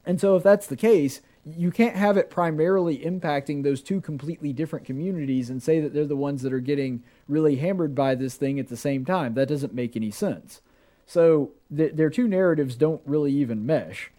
[0.05, 4.53] And so, if that's the case, you can't have it primarily impacting those two completely
[4.53, 8.35] different communities and say that they're the ones that are getting really hammered by this
[8.35, 9.33] thing at the same time.
[9.33, 10.61] That doesn't make any sense.
[11.05, 14.11] So th- their two narratives don't really even mesh.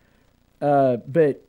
[0.60, 1.42] Uh, but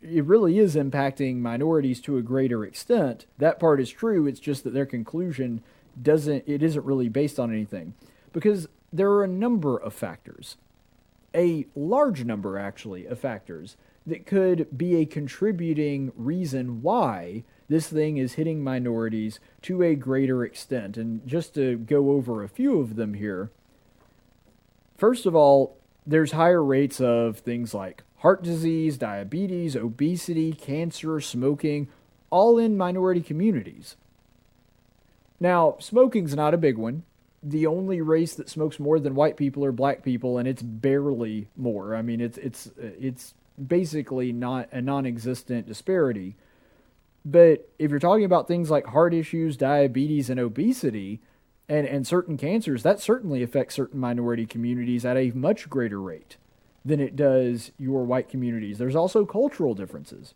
[0.00, 3.26] it really is impacting minorities to a greater extent.
[3.36, 4.26] That part is true.
[4.26, 5.62] It's just that their conclusion
[6.00, 6.44] doesn't.
[6.46, 7.94] It isn't really based on anything
[8.32, 10.56] because there are a number of factors,
[11.34, 13.76] a large number actually of factors
[14.08, 20.42] that could be a contributing reason why this thing is hitting minorities to a greater
[20.44, 20.96] extent.
[20.96, 23.50] And just to go over a few of them here,
[24.96, 31.88] first of all, there's higher rates of things like heart disease, diabetes, obesity, cancer, smoking,
[32.30, 33.96] all in minority communities.
[35.38, 37.04] Now, smoking's not a big one.
[37.42, 41.46] The only race that smokes more than white people are black people, and it's barely
[41.56, 41.94] more.
[41.94, 43.34] I mean, it's it's it's
[43.66, 46.36] basically not a non-existent disparity.
[47.24, 51.20] But if you're talking about things like heart issues, diabetes, and obesity,
[51.68, 56.36] and, and certain cancers, that certainly affects certain minority communities at a much greater rate
[56.84, 58.78] than it does your white communities.
[58.78, 60.34] There's also cultural differences.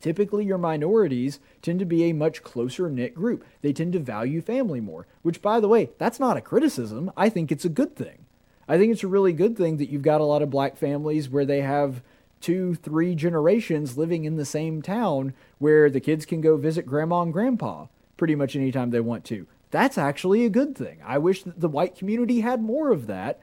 [0.00, 3.44] Typically, your minorities tend to be a much closer knit group.
[3.60, 7.12] They tend to value family more, which, by the way, that's not a criticism.
[7.18, 8.24] I think it's a good thing.
[8.66, 11.28] I think it's a really good thing that you've got a lot of black families
[11.28, 12.02] where they have
[12.40, 17.22] two, three generations living in the same town where the kids can go visit grandma
[17.22, 17.86] and grandpa
[18.16, 19.46] pretty much anytime they want to.
[19.70, 20.98] That's actually a good thing.
[21.04, 23.40] I wish that the white community had more of that,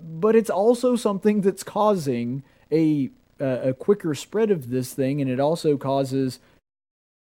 [0.00, 5.38] but it's also something that's causing a a quicker spread of this thing, and it
[5.38, 6.40] also causes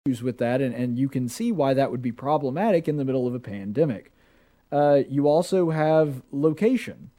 [0.05, 3.05] issues with that, and, and you can see why that would be problematic in the
[3.05, 4.11] middle of a pandemic.
[4.71, 7.09] Uh, you also have location,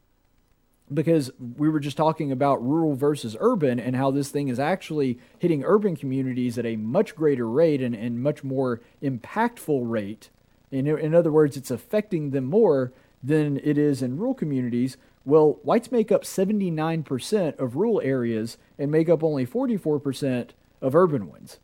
[0.92, 5.18] because we were just talking about rural versus urban and how this thing is actually
[5.38, 10.28] hitting urban communities at a much greater rate and, and much more impactful rate.
[10.70, 15.58] In, in other words, it's affecting them more than it is in rural communities well,
[15.62, 20.50] whites make up 79% of rural areas and make up only 44%
[20.82, 21.58] of urban ones,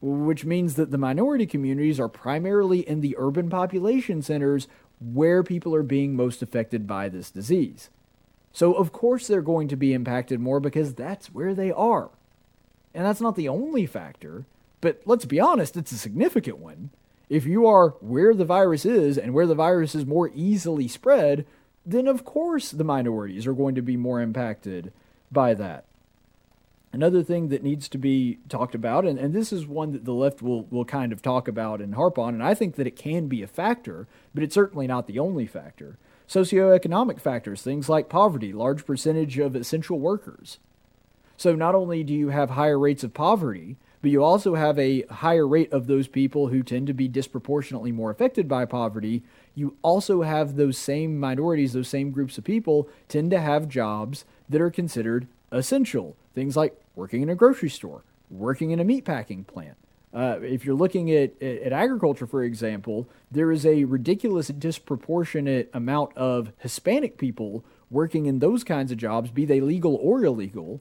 [0.00, 4.66] which means that the minority communities are primarily in the urban population centers
[4.98, 7.90] where people are being most affected by this disease.
[8.54, 12.10] So, of course, they're going to be impacted more because that's where they are.
[12.94, 14.46] And that's not the only factor,
[14.80, 16.90] but let's be honest, it's a significant one.
[17.28, 21.44] If you are where the virus is and where the virus is more easily spread,
[21.84, 24.92] then of course the minorities are going to be more impacted
[25.32, 25.84] by that.
[26.92, 30.14] Another thing that needs to be talked about, and, and this is one that the
[30.14, 32.94] left will, will kind of talk about and harp on, and I think that it
[32.94, 35.98] can be a factor, but it's certainly not the only factor.
[36.28, 40.58] Socioeconomic factors, things like poverty, large percentage of essential workers.
[41.36, 45.02] So not only do you have higher rates of poverty, but you also have a
[45.02, 49.22] higher rate of those people who tend to be disproportionately more affected by poverty
[49.54, 54.24] you also have those same minorities, those same groups of people tend to have jobs
[54.48, 56.16] that are considered essential.
[56.34, 59.76] Things like working in a grocery store, working in a meatpacking plant.
[60.14, 66.16] Uh, if you're looking at, at agriculture, for example, there is a ridiculous disproportionate amount
[66.16, 70.80] of Hispanic people working in those kinds of jobs, be they legal or illegal,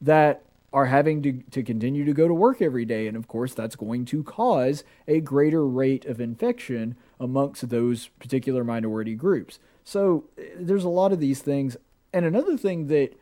[0.00, 3.06] that are having to, to continue to go to work every day.
[3.06, 8.64] And of course, that's going to cause a greater rate of infection amongst those particular
[8.64, 9.58] minority groups.
[9.82, 10.24] So
[10.56, 11.78] there's a lot of these things.
[12.12, 13.18] And another thing that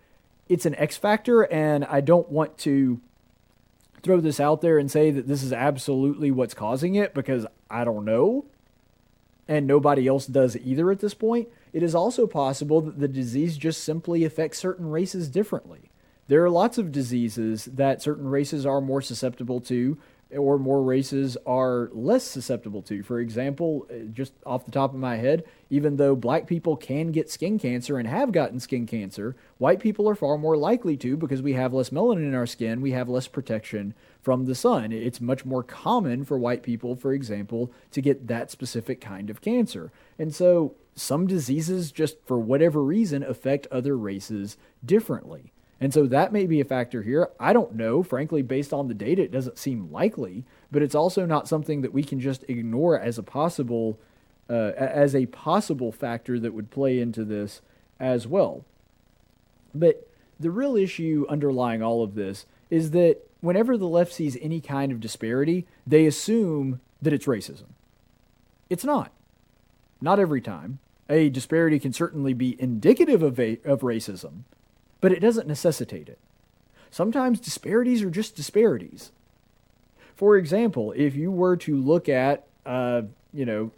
[0.48, 3.00] it's an X factor, and I don't want to
[4.06, 7.84] throw this out there and say that this is absolutely what's causing it because I
[7.84, 8.46] don't know.
[9.48, 11.48] And nobody else does either at this point.
[11.72, 15.90] It is also possible that the disease just simply affects certain races differently.
[16.28, 19.98] There are lots of diseases that certain races are more susceptible to
[20.34, 23.02] or more races are less susceptible to.
[23.02, 27.12] For example, uh, just off the top of my head, even though black people can
[27.12, 31.16] get skin cancer and have gotten skin cancer, white people are far more likely to
[31.16, 34.90] because we have less melanin in our skin, we have less protection from the sun.
[34.90, 39.40] It's much more common for white people, for example, to get that specific kind of
[39.40, 39.92] cancer.
[40.18, 45.52] And so some diseases, just for whatever reason, affect other races differently.
[45.80, 47.28] And so that may be a factor here.
[47.38, 48.02] I don't know.
[48.02, 51.92] Frankly, based on the data, it doesn't seem likely, but it's also not something that
[51.92, 53.98] we can just ignore as a possible
[54.48, 57.60] uh, as a possible factor that would play into this
[57.98, 58.64] as well.
[59.74, 60.08] But
[60.38, 64.92] the real issue underlying all of this is that whenever the left sees any kind
[64.92, 67.66] of disparity, they assume that it's racism.
[68.70, 69.12] It's not.
[70.00, 70.78] Not every time.
[71.08, 74.42] A disparity can certainly be indicative of, a, of racism,
[75.00, 76.18] but it doesn't necessitate it.
[76.90, 79.12] Sometimes disparities are just disparities.
[80.14, 83.70] For example, if you were to look at, uh, you know,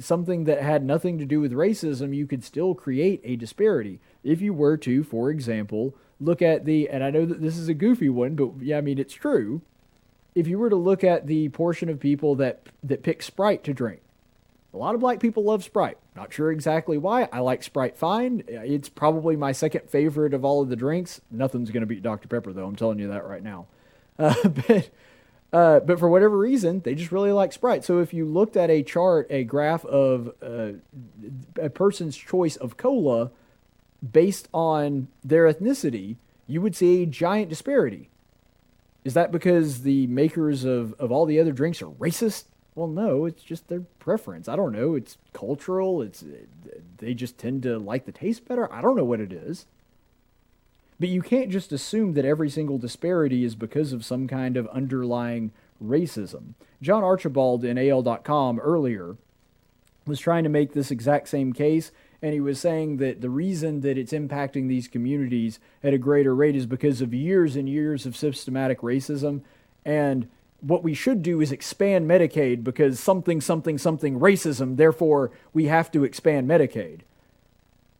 [0.00, 4.00] something that had nothing to do with racism, you could still create a disparity.
[4.22, 7.68] If you were to, for example, look at the, and I know that this is
[7.68, 9.62] a goofy one, but yeah, I mean, it's true.
[10.34, 13.74] If you were to look at the portion of people that, that pick Sprite to
[13.74, 14.00] drink,
[14.74, 15.98] a lot of black people love Sprite.
[16.16, 17.28] Not sure exactly why.
[17.30, 18.42] I like Sprite fine.
[18.48, 21.20] It's probably my second favorite of all of the drinks.
[21.30, 22.28] Nothing's going to beat Dr.
[22.28, 22.66] Pepper, though.
[22.66, 23.66] I'm telling you that right now.
[24.18, 24.90] Uh, but,
[25.54, 27.82] uh, but for whatever reason, they just really like Sprite.
[27.82, 30.72] So if you looked at a chart, a graph of uh,
[31.60, 33.30] a person's choice of cola
[34.12, 36.16] based on their ethnicity,
[36.46, 38.10] you would see a giant disparity.
[39.02, 42.44] Is that because the makers of, of all the other drinks are racist?
[42.74, 44.48] Well, no, it's just their preference.
[44.48, 44.94] I don't know.
[44.94, 46.00] It's cultural.
[46.00, 46.24] It's
[46.98, 48.72] they just tend to like the taste better.
[48.72, 49.66] I don't know what it is.
[50.98, 54.68] But you can't just assume that every single disparity is because of some kind of
[54.68, 55.50] underlying
[55.84, 56.54] racism.
[56.80, 59.16] John Archibald in AL.com earlier
[60.06, 61.90] was trying to make this exact same case,
[62.22, 66.34] and he was saying that the reason that it's impacting these communities at a greater
[66.34, 69.42] rate is because of years and years of systematic racism
[69.84, 70.28] And
[70.62, 75.90] what we should do is expand Medicaid because something, something, something racism, therefore we have
[75.90, 77.00] to expand Medicaid.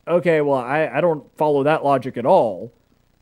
[0.07, 2.73] Okay, well, I, I don't follow that logic at all.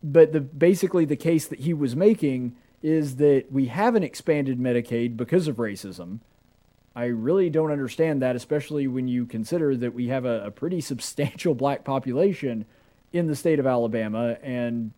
[0.04, 5.16] But the, basically, the case that he was making is that we haven't expanded Medicaid
[5.16, 6.20] because of racism.
[6.96, 10.82] I really don't understand that, especially when you consider that we have a, a pretty
[10.82, 12.66] substantial black population
[13.14, 14.38] in the state of Alabama.
[14.42, 14.92] And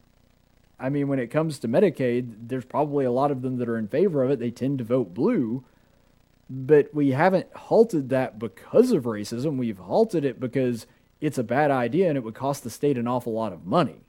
[0.83, 3.77] I mean, when it comes to Medicaid, there's probably a lot of them that are
[3.77, 4.39] in favor of it.
[4.39, 5.63] They tend to vote blue.
[6.49, 9.55] But we haven't halted that because of racism.
[9.55, 10.85] We've halted it because
[11.21, 14.01] it's a bad idea and it would cost the state an awful lot of money.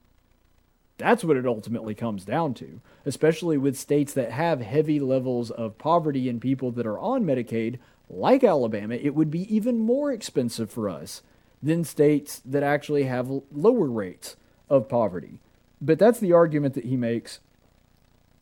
[0.98, 5.78] That's what it ultimately comes down to, especially with states that have heavy levels of
[5.78, 7.78] poverty and people that are on Medicaid,
[8.10, 8.96] like Alabama.
[8.96, 11.22] It would be even more expensive for us
[11.62, 14.36] than states that actually have lower rates
[14.68, 15.38] of poverty.
[15.84, 17.40] But that's the argument that he makes.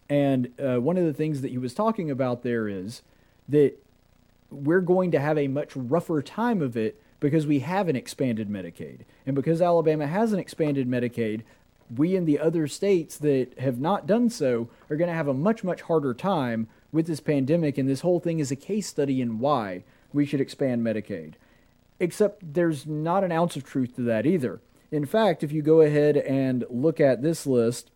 [0.08, 3.02] And uh, one of the things that he was talking about there is
[3.48, 3.74] that
[4.50, 8.48] we're going to have a much rougher time of it because we have an expanded
[8.48, 9.00] Medicaid.
[9.26, 11.42] And because Alabama has an expanded Medicaid,
[11.96, 15.34] we in the other states that have not done so are going to have a
[15.34, 17.76] much, much harder time with this pandemic.
[17.76, 19.82] And this whole thing is a case study in why
[20.12, 21.34] we should expand Medicaid.
[21.98, 24.60] Except there's not an ounce of truth to that either.
[24.92, 27.90] In fact, if you go ahead and look at this list,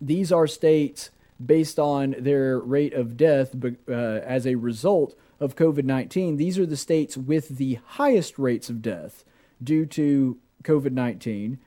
[0.00, 1.10] these are states
[1.44, 3.54] based on their rate of death
[3.88, 6.36] uh, as a result of COVID 19.
[6.36, 9.24] These are the states with the highest rates of death
[9.62, 11.58] due to COVID 19.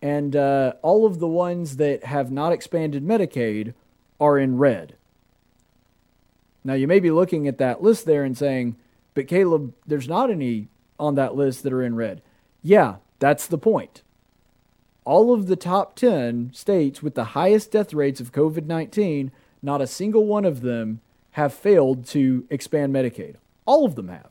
[0.00, 3.74] And uh, all of the ones that have not expanded Medicaid
[4.20, 4.94] are in red.
[6.64, 8.76] Now, you may be looking at that list there and saying,
[9.14, 10.68] but Caleb, there's not any
[10.98, 12.22] on that list that are in red.
[12.62, 14.02] Yeah, that's the point.
[15.04, 19.30] All of the top 10 states with the highest death rates of COVID 19,
[19.62, 21.00] not a single one of them
[21.32, 23.36] have failed to expand Medicaid.
[23.64, 24.30] All of them have.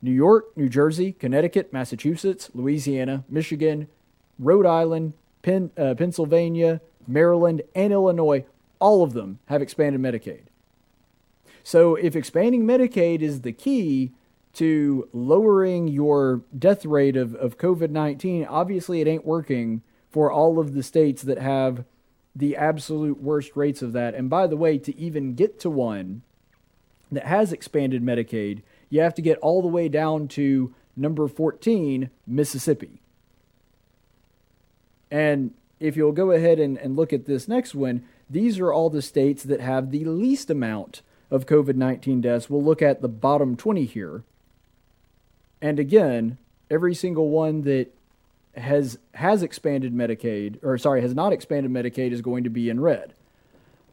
[0.00, 3.88] New York, New Jersey, Connecticut, Massachusetts, Louisiana, Michigan,
[4.38, 5.12] Rhode Island,
[5.46, 8.46] uh, Pennsylvania, Maryland, and Illinois,
[8.78, 10.44] all of them have expanded Medicaid.
[11.62, 14.12] So if expanding Medicaid is the key
[14.54, 20.58] to lowering your death rate of, of COVID 19, obviously it ain't working for all
[20.58, 21.84] of the states that have
[22.34, 24.14] the absolute worst rates of that.
[24.14, 26.22] And by the way, to even get to one
[27.10, 32.10] that has expanded Medicaid, you have to get all the way down to number 14,
[32.26, 33.00] Mississippi.
[35.10, 38.90] And if you'll go ahead and, and look at this next one, these are all
[38.90, 42.50] the states that have the least amount of COVID 19 deaths.
[42.50, 44.22] We'll look at the bottom 20 here.
[45.62, 46.38] And again,
[46.70, 47.88] every single one that
[48.56, 52.80] has has expanded Medicaid, or sorry, has not expanded Medicaid is going to be in
[52.80, 53.14] red.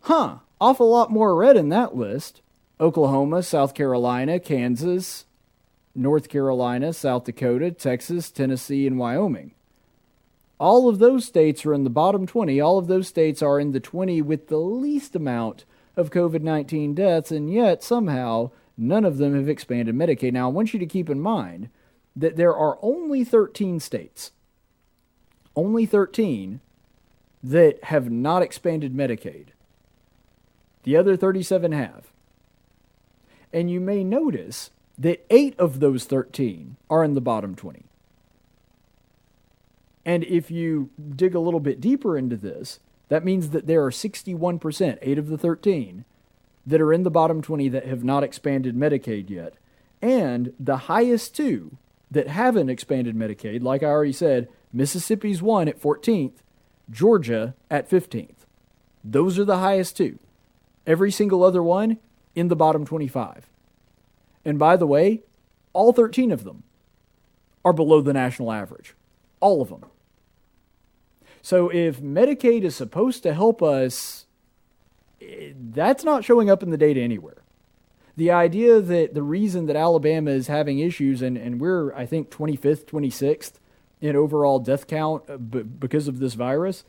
[0.01, 2.41] Huh, awful lot more red in that list.
[2.79, 5.25] Oklahoma, South Carolina, Kansas,
[5.95, 9.51] North Carolina, South Dakota, Texas, Tennessee, and Wyoming.
[10.59, 12.59] All of those states are in the bottom 20.
[12.59, 15.65] All of those states are in the 20 with the least amount
[15.95, 20.33] of COVID 19 deaths, and yet somehow none of them have expanded Medicaid.
[20.33, 21.69] Now, I want you to keep in mind
[22.15, 24.31] that there are only 13 states,
[25.55, 26.59] only 13
[27.43, 29.47] that have not expanded Medicaid.
[30.83, 32.07] The other 37 have.
[33.53, 37.83] And you may notice that eight of those 13 are in the bottom 20.
[40.05, 43.91] And if you dig a little bit deeper into this, that means that there are
[43.91, 46.05] 61%, 8 of the 13,
[46.67, 49.53] that are in the bottom 20 that have not expanded Medicaid yet.
[50.01, 51.77] And the highest two
[52.11, 56.33] that haven't expanded Medicaid, like I already said, Mississippi's one at 14th,
[56.91, 58.45] Georgia at 15th.
[59.03, 60.19] Those are the highest two.
[60.85, 61.97] Every single other one
[62.35, 63.49] in the bottom 25.
[64.43, 65.23] And by the way,
[65.71, 66.63] all 13 of them
[67.63, 68.93] are below the national average.
[69.39, 69.85] All of them.
[71.41, 74.25] So if Medicaid is supposed to help us,
[75.19, 77.43] that's not showing up in the data anywhere.
[78.15, 82.31] The idea that the reason that Alabama is having issues, and, and we're, I think,
[82.31, 83.53] 25th, 26th
[84.01, 86.83] in overall death count uh, because of this virus,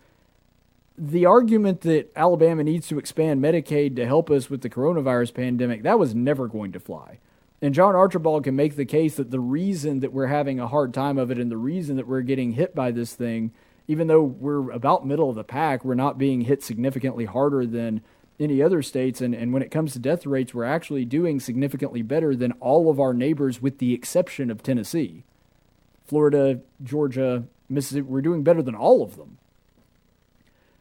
[0.96, 5.82] the argument that Alabama needs to expand Medicaid to help us with the coronavirus pandemic,
[5.82, 7.18] that was never going to fly.
[7.60, 10.94] And John Archibald can make the case that the reason that we're having a hard
[10.94, 13.52] time of it and the reason that we're getting hit by this thing
[13.88, 18.02] even though we're about middle of the pack, we're not being hit significantly harder than
[18.40, 19.20] any other states.
[19.20, 22.90] And, and when it comes to death rates, we're actually doing significantly better than all
[22.90, 25.24] of our neighbors, with the exception of Tennessee.
[26.06, 29.38] Florida, Georgia, Mississippi, we're doing better than all of them.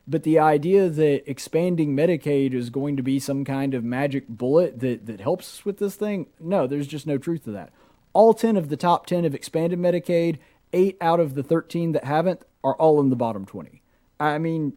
[0.07, 4.79] But the idea that expanding Medicaid is going to be some kind of magic bullet
[4.79, 7.71] that, that helps us with this thing, no, there's just no truth to that.
[8.13, 10.37] All 10 of the top 10 have expanded Medicaid,
[10.71, 13.81] eight out of the 13 that haven't are all in the bottom 20.
[14.19, 14.73] I mean,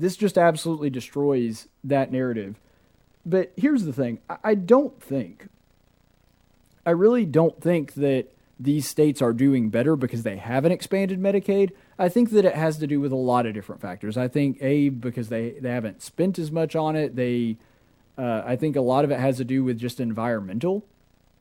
[0.00, 2.58] this just absolutely destroys that narrative.
[3.24, 5.48] But here's the thing I don't think,
[6.86, 11.70] I really don't think that these states are doing better because they haven't expanded Medicaid.
[11.98, 14.16] I think that it has to do with a lot of different factors.
[14.16, 17.14] I think a because they they haven't spent as much on it.
[17.14, 17.58] They,
[18.16, 20.84] uh, I think a lot of it has to do with just environmental,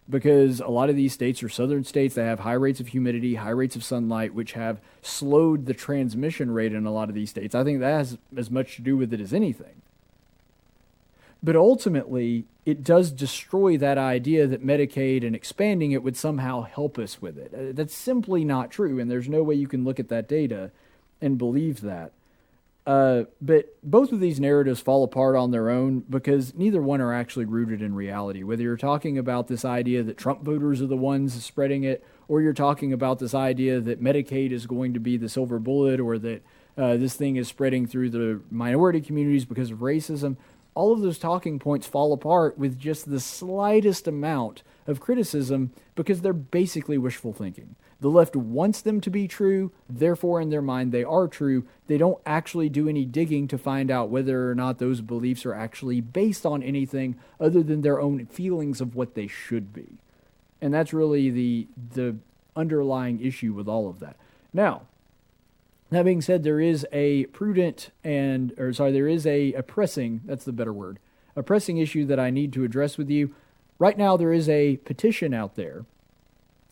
[0.10, 2.16] because a lot of these states are southern states.
[2.16, 6.52] that have high rates of humidity, high rates of sunlight, which have slowed the transmission
[6.52, 7.54] rate in a lot of these states.
[7.54, 9.82] I think that has as much to do with it as anything.
[11.42, 16.98] But ultimately, it does destroy that idea that Medicaid and expanding it would somehow help
[16.98, 17.54] us with it.
[17.54, 20.72] Uh, that's simply not true, and there's no way you can look at that data
[21.22, 22.12] and believe that.
[22.90, 27.14] Uh, but both of these narratives fall apart on their own because neither one are
[27.14, 28.42] actually rooted in reality.
[28.42, 32.42] Whether you're talking about this idea that Trump voters are the ones spreading it, or
[32.42, 36.18] you're talking about this idea that Medicaid is going to be the silver bullet, or
[36.18, 36.42] that
[36.80, 40.36] uh, this thing is spreading through the minority communities because of racism,
[40.74, 46.22] all of those talking points fall apart with just the slightest amount of criticism because
[46.22, 47.76] they're basically wishful thinking.
[48.02, 51.66] The left wants them to be true, therefore, in their mind, they are true.
[51.88, 55.54] They don't actually do any digging to find out whether or not those beliefs are
[55.54, 59.98] actually based on anything other than their own feelings of what they should be.
[60.62, 62.16] And that's really the, the
[62.56, 64.16] underlying issue with all of that.
[64.54, 64.84] Now,
[65.90, 70.22] that being said, there is a prudent and, or sorry, there is a, a pressing,
[70.26, 71.00] that's the better word,
[71.36, 73.34] a pressing issue that I need to address with you.
[73.78, 75.86] Right now, there is a petition out there,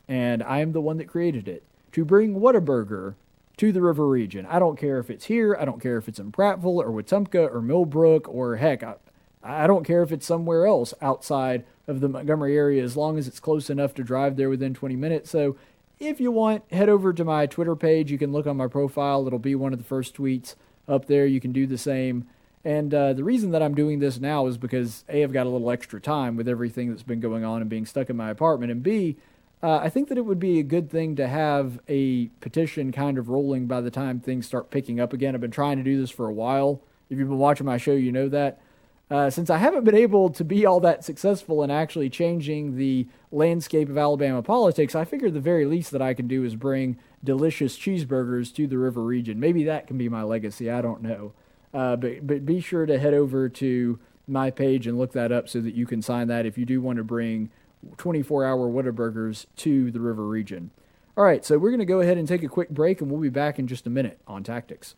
[0.08, 3.16] and I am the one that created it, to bring Whataburger
[3.58, 4.46] to the river region.
[4.46, 7.54] I don't care if it's here, I don't care if it's in Prattville or Wetumpka
[7.54, 8.96] or Millbrook or heck, I,
[9.44, 13.28] I don't care if it's somewhere else outside of the Montgomery area as long as
[13.28, 15.30] it's close enough to drive there within 20 minutes.
[15.30, 15.56] So
[16.00, 18.12] if you want, head over to my Twitter page.
[18.12, 20.56] You can look on my profile, it'll be one of the first tweets
[20.88, 21.26] up there.
[21.26, 22.28] You can do the same.
[22.64, 25.50] And uh, the reason that I'm doing this now is because A, I've got a
[25.50, 28.72] little extra time with everything that's been going on and being stuck in my apartment.
[28.72, 29.16] And B,
[29.64, 33.18] uh, I think that it would be a good thing to have a petition kind
[33.18, 35.34] of rolling by the time things start picking up again.
[35.34, 36.82] I've been trying to do this for a while.
[37.10, 38.62] If you've been watching my show, you know that.
[39.10, 43.08] Uh, since I haven't been able to be all that successful in actually changing the
[43.32, 46.98] landscape of Alabama politics, I figure the very least that I can do is bring
[47.24, 49.40] delicious cheeseburgers to the river region.
[49.40, 50.70] Maybe that can be my legacy.
[50.70, 51.32] I don't know.
[51.74, 53.98] Uh, but, but be sure to head over to
[54.28, 56.82] my page and look that up so that you can sign that if you do
[56.82, 57.50] want to bring
[57.98, 60.72] 24 hour Whataburgers to the river region.
[61.16, 63.22] All right, so we're going to go ahead and take a quick break, and we'll
[63.22, 64.96] be back in just a minute on Tactics.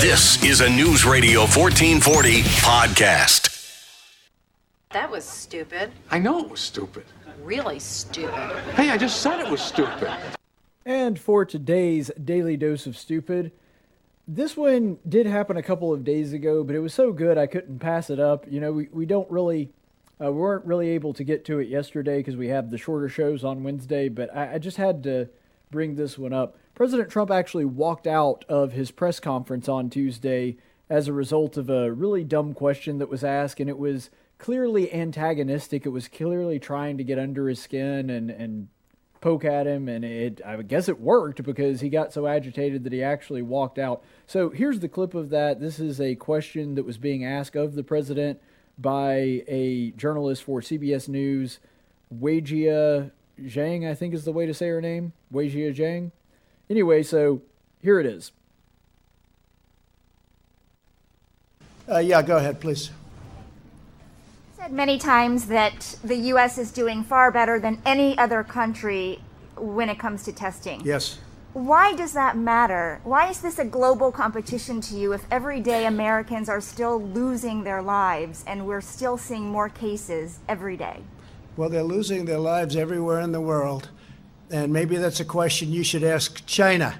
[0.00, 3.52] This is a News Radio 1440 podcast.
[4.90, 5.92] That was stupid.
[6.10, 7.04] I know it was stupid.
[7.42, 8.32] Really stupid.
[8.74, 10.10] Hey, I just said it was stupid.
[10.84, 13.52] And for today's daily dose of stupid,
[14.26, 17.46] this one did happen a couple of days ago, but it was so good I
[17.46, 18.44] couldn't pass it up.
[18.50, 19.70] You know, we, we don't really,
[20.20, 23.08] uh, we weren't really able to get to it yesterday because we have the shorter
[23.08, 25.28] shows on Wednesday, but I, I just had to
[25.70, 26.56] bring this one up.
[26.74, 30.56] President Trump actually walked out of his press conference on Tuesday
[30.88, 34.92] as a result of a really dumb question that was asked, and it was clearly
[34.92, 35.84] antagonistic.
[35.84, 38.68] It was clearly trying to get under his skin and, and
[39.20, 42.92] poke at him, and it I guess it worked because he got so agitated that
[42.92, 44.02] he actually walked out.
[44.26, 45.60] So here's the clip of that.
[45.60, 48.40] This is a question that was being asked of the president
[48.78, 51.58] by a journalist for CBS News,
[52.14, 53.10] Weijia
[53.40, 55.12] Jiang, I think is the way to say her name.
[55.32, 56.10] Weijia Jiang.
[56.68, 57.42] Anyway, so
[57.80, 58.32] here it is.
[61.88, 62.90] Uh, yeah, go ahead, please.
[64.56, 66.58] Said many times that the U.S.
[66.58, 69.20] is doing far better than any other country
[69.56, 70.80] when it comes to testing.
[70.84, 71.18] Yes.
[71.56, 73.00] Why does that matter?
[73.02, 77.80] Why is this a global competition to you if everyday Americans are still losing their
[77.80, 80.98] lives and we're still seeing more cases every day?
[81.56, 83.88] Well, they're losing their lives everywhere in the world.
[84.50, 86.98] And maybe that's a question you should ask China.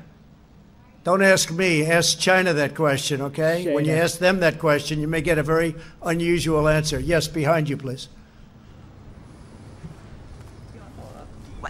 [1.04, 3.64] Don't ask me, ask China that question, okay?
[3.64, 3.74] China.
[3.74, 6.98] When you ask them that question, you may get a very unusual answer.
[6.98, 8.09] Yes, behind you, please.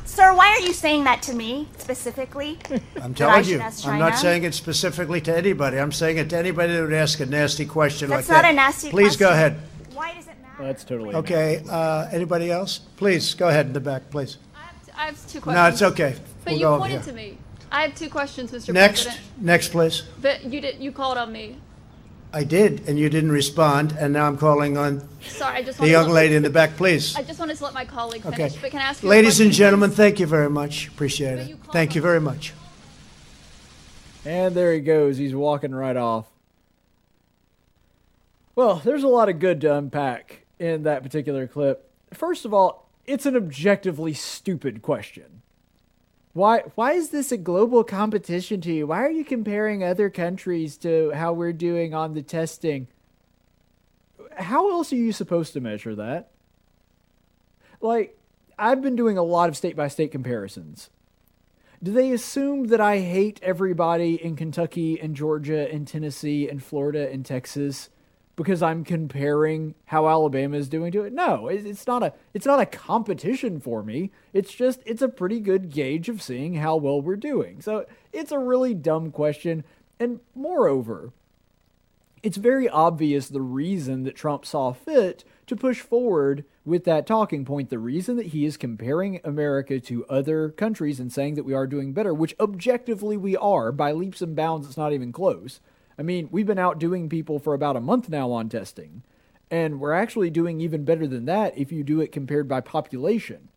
[0.06, 2.58] Sir, why are you saying that to me specifically?
[3.02, 3.60] I'm telling you.
[3.60, 5.78] I'm not saying it specifically to anybody.
[5.78, 8.42] I'm saying it to anybody that would ask a nasty question That's like that.
[8.42, 9.08] That's not a nasty question.
[9.08, 9.60] Please go ahead.
[9.94, 10.64] Why does it matter?
[10.64, 12.78] That's totally Okay, uh, anybody else?
[12.96, 14.38] Please, go ahead in the back, please.
[14.54, 15.54] I have, t- I have two questions.
[15.54, 16.16] No, it's okay.
[16.44, 17.12] But We'll you go over pointed here.
[17.12, 17.38] to me.
[17.70, 18.72] I have two questions, Mr.
[18.72, 19.42] Next, President.
[19.42, 20.02] next, please.
[20.22, 21.56] But you did you called on me.
[22.32, 25.82] I did, and you didn't respond, and now I'm calling on Sorry, I just the
[25.82, 27.16] wanted young to, lady in the back, please.
[27.16, 28.36] I just wanted to let my colleague Okay.
[28.36, 28.56] finish.
[28.56, 29.96] But can I ask you a Ladies and question, gentlemen, please?
[29.96, 30.88] thank you very much.
[30.88, 31.48] Appreciate But it.
[31.48, 32.52] you called Thank you on- very much.
[34.24, 35.16] And there he goes.
[35.18, 36.26] He's walking right off.
[38.54, 41.88] Well, there's a lot of good to unpack in that particular clip.
[42.12, 45.35] First of all, it's an objectively stupid question.
[46.36, 48.88] Why why is this a global competition to you?
[48.88, 52.88] Why are you comparing other countries to how we're doing on the testing?
[54.36, 56.28] How else are you supposed to measure that?
[57.80, 58.18] Like
[58.58, 60.90] I've been doing a lot of state by state comparisons.
[61.82, 67.10] Do they assume that I hate everybody in Kentucky and Georgia and Tennessee and Florida
[67.10, 67.88] and Texas
[68.36, 71.12] because I'm comparing how Alabama is doing to it?
[71.12, 74.12] No, it's not a it's not a competition for me.
[74.32, 77.62] It's just it's a pretty good gauge of seeing how well we're doing.
[77.62, 79.64] So it's a really dumb question.
[79.98, 81.12] And moreover,
[82.22, 87.44] it's very obvious the reason that Trump saw fit to push forward with that talking
[87.44, 87.70] point.
[87.70, 91.66] The reason that he is comparing America to other countries and saying that we are
[91.66, 95.60] doing better, which objectively we are by leaps and bounds, it's not even close.
[95.98, 99.02] I mean, we've been outdoing people for about a month now on testing,
[99.50, 103.48] and we're actually doing even better than that if you do it compared by population.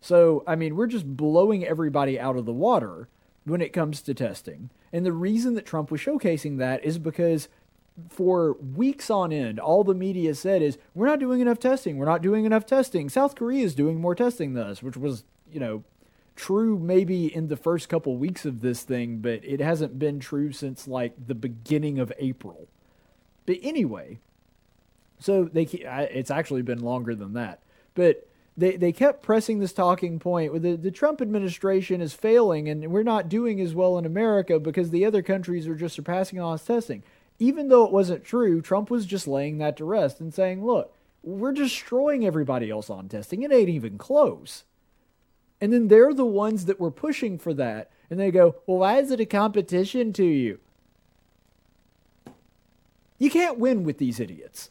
[0.00, 3.08] So, I mean, we're just blowing everybody out of the water
[3.44, 4.70] when it comes to testing.
[4.92, 7.48] And the reason that Trump was showcasing that is because
[8.08, 11.96] for weeks on end, all the media said is, we're not doing enough testing.
[11.96, 13.08] We're not doing enough testing.
[13.08, 15.84] South Korea is doing more testing than us, which was, you know,
[16.36, 20.52] true maybe in the first couple weeks of this thing, but it hasn't been true
[20.52, 22.68] since like the beginning of April.
[23.46, 24.18] But anyway,
[25.18, 27.60] so they it's actually been longer than that.
[27.94, 28.26] But
[28.56, 32.90] they they kept pressing this talking point with the, the Trump administration is failing and
[32.90, 36.64] we're not doing as well in America because the other countries are just surpassing us
[36.64, 37.02] testing.
[37.38, 40.92] Even though it wasn't true, Trump was just laying that to rest and saying, "Look,
[41.22, 43.42] we're destroying everybody else on testing.
[43.42, 44.64] It ain't even close."
[45.60, 47.90] And then they're the ones that were pushing for that.
[48.10, 50.58] And they go, Well, why is it a competition to you?
[53.18, 54.70] You can't win with these idiots.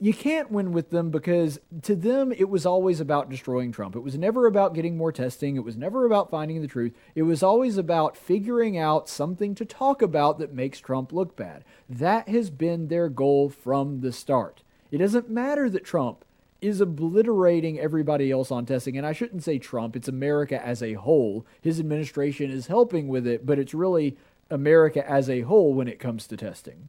[0.00, 3.96] You can't win with them because to them it was always about destroying Trump.
[3.96, 5.56] It was never about getting more testing.
[5.56, 6.94] It was never about finding the truth.
[7.16, 11.64] It was always about figuring out something to talk about that makes Trump look bad.
[11.88, 14.62] That has been their goal from the start.
[14.92, 16.24] It doesn't matter that Trump
[16.60, 18.96] is obliterating everybody else on testing.
[18.96, 21.46] And I shouldn't say Trump, it's America as a whole.
[21.60, 24.16] His administration is helping with it, but it's really
[24.50, 26.88] America as a whole when it comes to testing.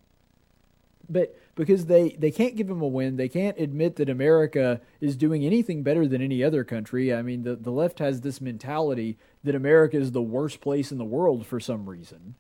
[1.08, 5.16] But because they, they can't give him a win, they can't admit that America is
[5.16, 7.14] doing anything better than any other country.
[7.14, 11.00] I mean, the, the left has this mentality that America is the worst place in
[11.00, 12.36] the world for some reason,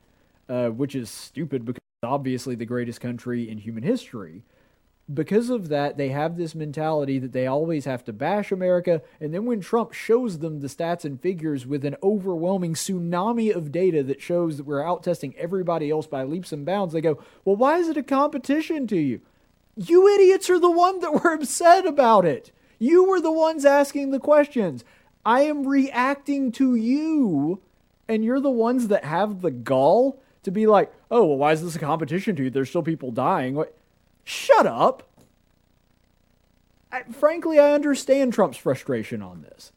[0.48, 4.44] uh, which is stupid because it's obviously the greatest country in human history
[5.12, 9.01] because of that, they have this mentality that they always have to bash America.
[9.20, 13.72] And then when Trump shows them the stats and figures with an overwhelming tsunami of
[13.72, 17.22] data that shows that we're out testing everybody else by leaps and bounds, they go,
[17.43, 19.22] Well, why is it a competition to you?
[19.76, 22.51] You idiots are the ones that were upset about it.
[22.78, 24.84] You were the ones asking the questions.
[25.26, 27.62] I am reacting to you,
[28.07, 31.64] and you're the ones that have the gall to be like, oh, well, why is
[31.64, 32.49] this a competition to you?
[32.49, 33.55] There's still people dying.
[33.55, 33.76] What?
[34.24, 35.04] Shut up.
[36.92, 39.72] I, frankly, I understand Trump's frustration on this.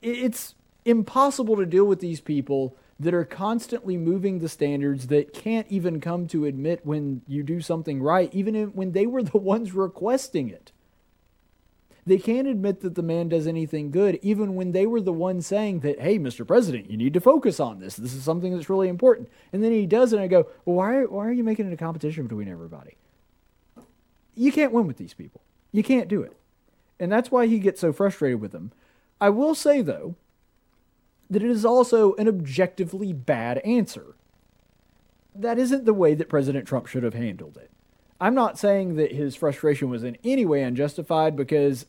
[0.00, 0.54] It's
[0.84, 6.00] impossible to deal with these people that are constantly moving the standards that can't even
[6.00, 10.48] come to admit when you do something right, even when they were the ones requesting
[10.48, 10.72] it.
[12.08, 15.46] They can't admit that the man does anything good, even when they were the ones
[15.46, 16.46] saying that, hey, Mr.
[16.46, 17.96] President, you need to focus on this.
[17.96, 19.28] This is something that's really important.
[19.52, 21.74] And then he does it, and I go, well, why, why are you making it
[21.74, 22.96] a competition between everybody?
[24.34, 25.42] You can't win with these people.
[25.70, 26.34] You can't do it.
[26.98, 28.72] And that's why he gets so frustrated with them.
[29.20, 30.14] I will say, though,
[31.28, 34.14] that it is also an objectively bad answer.
[35.34, 37.70] That isn't the way that President Trump should have handled it.
[38.18, 41.84] I'm not saying that his frustration was in any way unjustified because,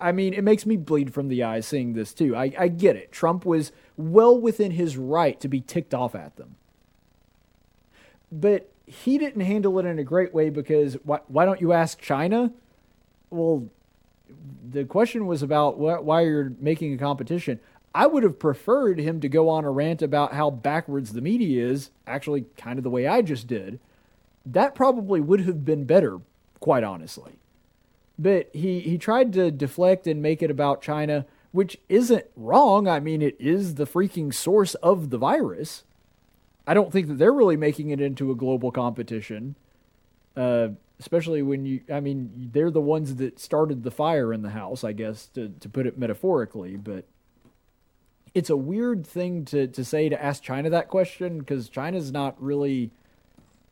[0.00, 2.36] I mean, it makes me bleed from the eyes seeing this too.
[2.36, 3.12] I, I get it.
[3.12, 6.56] Trump was well within his right to be ticked off at them.
[8.30, 12.00] But he didn't handle it in a great way because why, why don't you ask
[12.00, 12.52] China?
[13.30, 13.68] Well,
[14.68, 17.60] the question was about wh- why you're making a competition.
[17.94, 21.66] I would have preferred him to go on a rant about how backwards the media
[21.66, 23.80] is, actually, kind of the way I just did.
[24.46, 26.20] That probably would have been better,
[26.60, 27.32] quite honestly.
[28.20, 32.86] But he, he tried to deflect and make it about China which isn't wrong.
[32.86, 35.84] I mean, it is the freaking source of the virus.
[36.66, 39.56] I don't think that they're really making it into a global competition,
[40.36, 40.68] uh,
[41.00, 44.84] especially when you, I mean, they're the ones that started the fire in the house,
[44.84, 46.76] I guess, to, to put it metaphorically.
[46.76, 47.04] But
[48.32, 52.40] it's a weird thing to, to say to ask China that question because China's not
[52.40, 52.92] really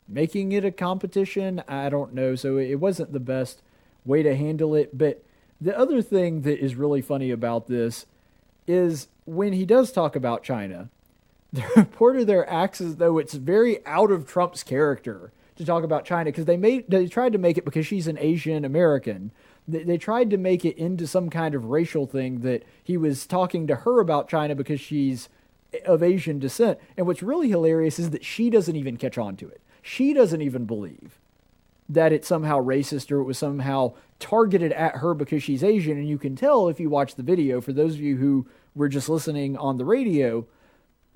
[0.08, 1.62] making it a competition.
[1.68, 2.34] I don't know.
[2.34, 3.62] So it wasn't the best
[4.04, 4.96] way to handle it.
[4.96, 5.22] But
[5.60, 8.06] the other thing that is really funny about this
[8.66, 10.88] is when he does talk about China,
[11.52, 16.04] the reporter there acts as though it's very out of Trump's character to talk about
[16.04, 19.32] China because they made they tried to make it because she's an Asian American.
[19.66, 23.26] They, they tried to make it into some kind of racial thing that he was
[23.26, 25.28] talking to her about China because she's
[25.84, 26.78] of Asian descent.
[26.96, 29.60] And what's really hilarious is that she doesn't even catch on to it.
[29.82, 31.18] She doesn't even believe
[31.88, 35.98] that it's somehow racist or it was somehow targeted at her because she's Asian.
[35.98, 38.88] And you can tell if you watch the video, for those of you who were
[38.88, 40.46] just listening on the radio,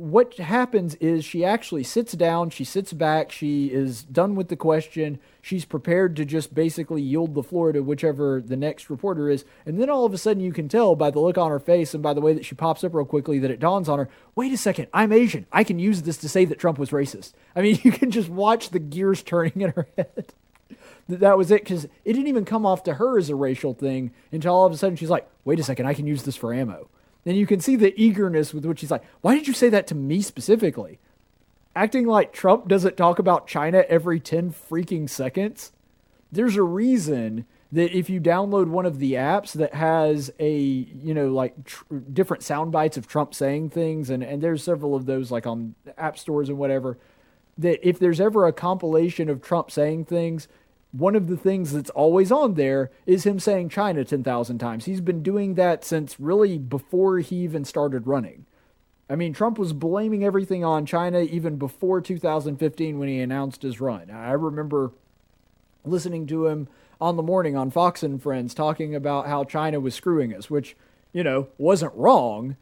[0.02, 4.56] what happens is she actually sits down, she sits back, she is done with the
[4.56, 9.44] question, she's prepared to just basically yield the floor to whichever the next reporter is,
[9.66, 11.92] and then all of a sudden you can tell by the look on her face
[11.92, 14.08] and by the way that she pops up real quickly that it dawns on her,
[14.34, 15.46] wait a second, I'm Asian.
[15.52, 17.32] I can use this to say that Trump was racist.
[17.54, 20.32] I mean, you can just watch the gears turning in her head.
[21.20, 24.12] That was it because it didn't even come off to her as a racial thing
[24.30, 26.52] until all of a sudden she's like, wait a second, I can use this for
[26.52, 26.88] ammo.
[27.24, 29.86] Then you can see the eagerness with which he's like, why did you say that
[29.88, 30.98] to me specifically?
[31.74, 35.72] Acting like Trump doesn't talk about China every 10 freaking seconds.
[36.30, 41.14] There's a reason that if you download one of the apps that has a, you
[41.14, 45.06] know, like tr- different sound bites of Trump saying things, and, and there's several of
[45.06, 46.98] those like on app stores and whatever,
[47.56, 50.48] that if there's ever a compilation of Trump saying things,
[50.92, 54.84] one of the things that's always on there is him saying China 10,000 times.
[54.84, 58.46] He's been doing that since really before he even started running.
[59.08, 63.80] I mean, Trump was blaming everything on China even before 2015 when he announced his
[63.80, 64.10] run.
[64.10, 64.92] I remember
[65.84, 66.68] listening to him
[67.00, 70.76] on the morning on Fox and Friends talking about how China was screwing us, which,
[71.12, 72.56] you know, wasn't wrong.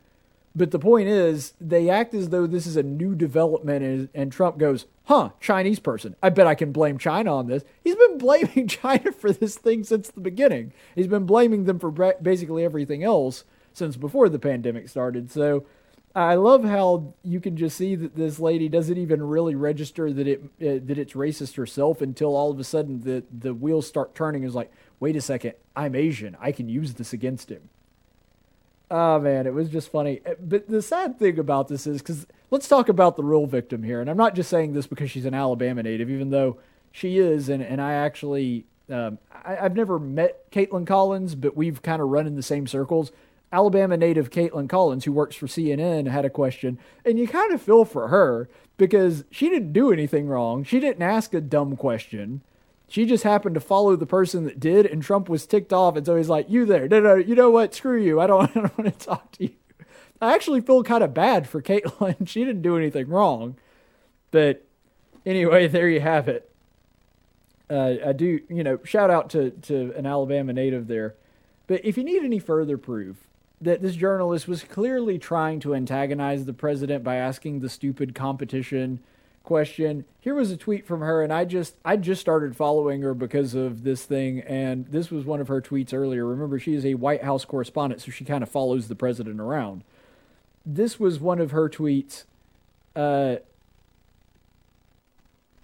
[0.61, 4.31] But the point is, they act as though this is a new development, and, and,
[4.31, 6.17] Trump goes, huh, Chinese person.
[6.23, 7.65] I bet I can blame China on this.
[7.83, 10.75] He's been blaming China for this thing since the beginning.
[10.95, 15.31] He's been blaming them for basically everything else since before the pandemic started.
[15.31, 15.65] So
[16.15, 20.29] I love how you can just see that this lady doesn't even really register that
[20.29, 24.15] it uh, that it's racist herself until all of a sudden the, the wheels start
[24.15, 24.43] turning.
[24.43, 26.37] Is like, wait a second, I'm Asian.
[26.39, 27.71] I can use this against him.
[28.91, 30.21] Oh man, it was just funny.
[30.27, 33.83] Uh, but the sad thing about this is because let's talk about the real victim
[33.85, 34.01] here.
[34.01, 36.59] And I'm not just saying this because she's an Alabama native, even though
[36.91, 37.49] she is.
[37.49, 42.09] And, and I actually, um, I, have never met Kaitlan Collins, but we've kind of
[42.09, 43.13] run in the same circles.
[43.53, 46.79] Alabama native Kaitlan Collins, who works for CNN, had a question.
[47.05, 50.65] And you kind of feel for her because she didn't do anything wrong.
[50.65, 52.43] She didn't ask a dumb question.
[52.91, 56.05] She just happened to follow the person that did, and Trump was ticked off, and
[56.05, 56.89] so he's like, "You there?
[56.89, 57.73] No, no, you know what?
[57.73, 58.21] Screw you.
[58.21, 59.55] I don't, I don't want to talk to you."
[60.21, 62.27] I actually feel kind of bad for Kaitlan.
[62.29, 63.57] She didn't do anything wrong,
[64.33, 64.67] but
[65.25, 66.51] anyway, there you have it.
[67.71, 71.15] Uh, I do, you know, shout out to to an Alabama native there.
[71.69, 73.29] But if you need any further proof
[73.61, 78.99] that this journalist was clearly trying to antagonize the president by asking the stupid competition
[79.43, 80.05] question.
[80.21, 83.55] Here was a tweet from her, and I just I just started following her because
[83.55, 86.27] of this thing, and this was one of her tweets earlier.
[86.27, 89.83] Remember, she is a White House correspondent, so she kind of follows the president around.
[90.65, 92.25] This was one of her tweets.
[92.95, 93.37] Uh,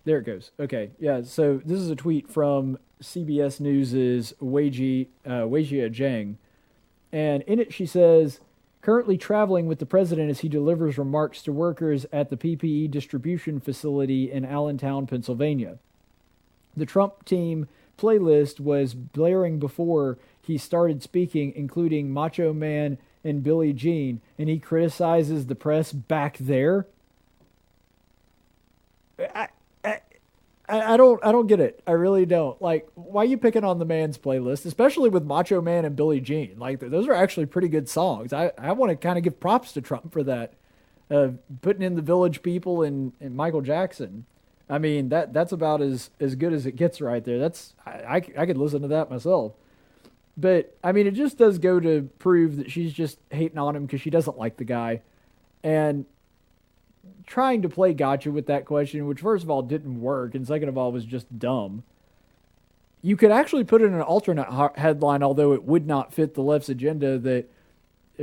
[0.04, 0.52] there it goes.
[0.58, 1.22] Okay, yeah.
[1.22, 6.36] So this is a tweet from CBS News's Weijia uh, Weijia Jiang,
[7.12, 8.40] and in it she says
[8.86, 13.58] currently traveling with the president as he delivers remarks to workers at the PPE distribution
[13.58, 15.78] facility in Allentown, Pennsylvania.
[16.76, 17.66] The Trump team
[17.98, 24.60] playlist was blaring before he started speaking, including Macho Man and Billie Jean, and he
[24.60, 26.86] criticizes the press back there.
[29.18, 29.48] I,
[30.68, 31.82] I, I don't I don't get it.
[31.86, 32.60] I really don't.
[32.60, 36.20] Like, why are you picking on the man's playlist, especially with Macho Man and Billie
[36.20, 36.58] Jean?
[36.58, 38.32] Like, those are actually pretty good songs.
[38.32, 40.54] I, I want to kind of give props to Trump for that,
[41.10, 41.28] uh,
[41.62, 44.26] putting in the Village People and, and Michael Jackson.
[44.68, 47.38] I mean that that's about as as good as it gets right there.
[47.38, 49.52] That's I, I, I could listen to that myself.
[50.36, 53.86] But I mean, it just does go to prove that she's just hating on him
[53.86, 55.02] because she doesn't like the guy,
[55.62, 56.04] and
[57.26, 60.68] trying to play gotcha with that question, which first of all didn't work, and second
[60.68, 61.82] of all was just dumb.
[63.02, 66.68] You could actually put in an alternate headline, although it would not fit the left's
[66.68, 67.18] agenda.
[67.18, 67.48] That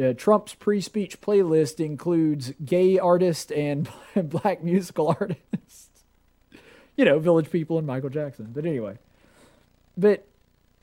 [0.01, 5.89] uh, Trump's pre-speech playlist includes gay artists and black musical artists.
[6.97, 8.51] you know, Village People and Michael Jackson.
[8.53, 8.97] But anyway,
[9.97, 10.25] but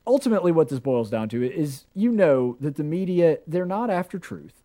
[0.07, 4.19] ultimately, what this boils down to is you know that the media they're not after
[4.19, 4.60] truth.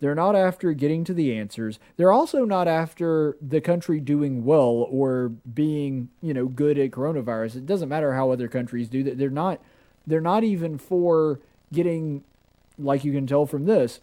[0.00, 1.78] They're not after getting to the answers.
[1.96, 7.56] They're also not after the country doing well or being, you know, good at coronavirus.
[7.56, 9.18] It doesn't matter how other countries do that.
[9.18, 9.60] They're not
[10.06, 11.40] they're not even for
[11.72, 12.24] getting
[12.78, 14.00] like you can tell from this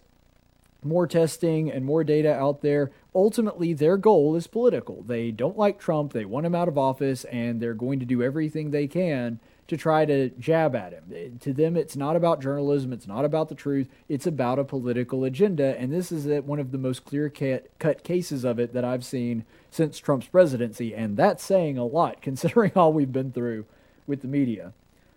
[0.84, 2.92] more testing and more data out there.
[3.12, 5.02] Ultimately, their goal is political.
[5.02, 6.12] They don't like Trump.
[6.12, 9.76] They want him out of office and they're going to do everything they can to
[9.76, 11.38] try to jab at him.
[11.40, 15.24] To them, it's not about journalism, it's not about the truth, it's about a political
[15.24, 15.78] agenda.
[15.78, 19.44] And this is one of the most clear cut cases of it that I've seen
[19.70, 20.94] since Trump's presidency.
[20.94, 23.66] And that's saying a lot considering all we've been through
[24.06, 24.72] with the media.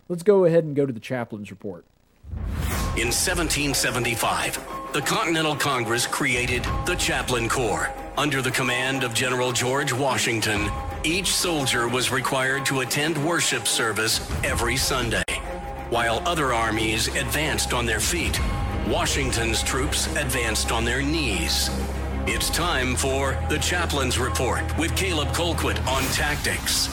[0.08, 1.86] Let's go ahead and go to the chaplain's report.
[2.96, 9.92] In 1775, the Continental Congress created the Chaplain Corps under the command of General George
[9.92, 10.70] Washington
[11.04, 15.24] each soldier was required to attend worship service every Sunday.
[15.90, 18.38] While other armies advanced on their feet,
[18.86, 21.70] Washington's troops advanced on their knees.
[22.26, 26.88] It's time for the Chaplain's Report with Caleb Colquitt on tactics.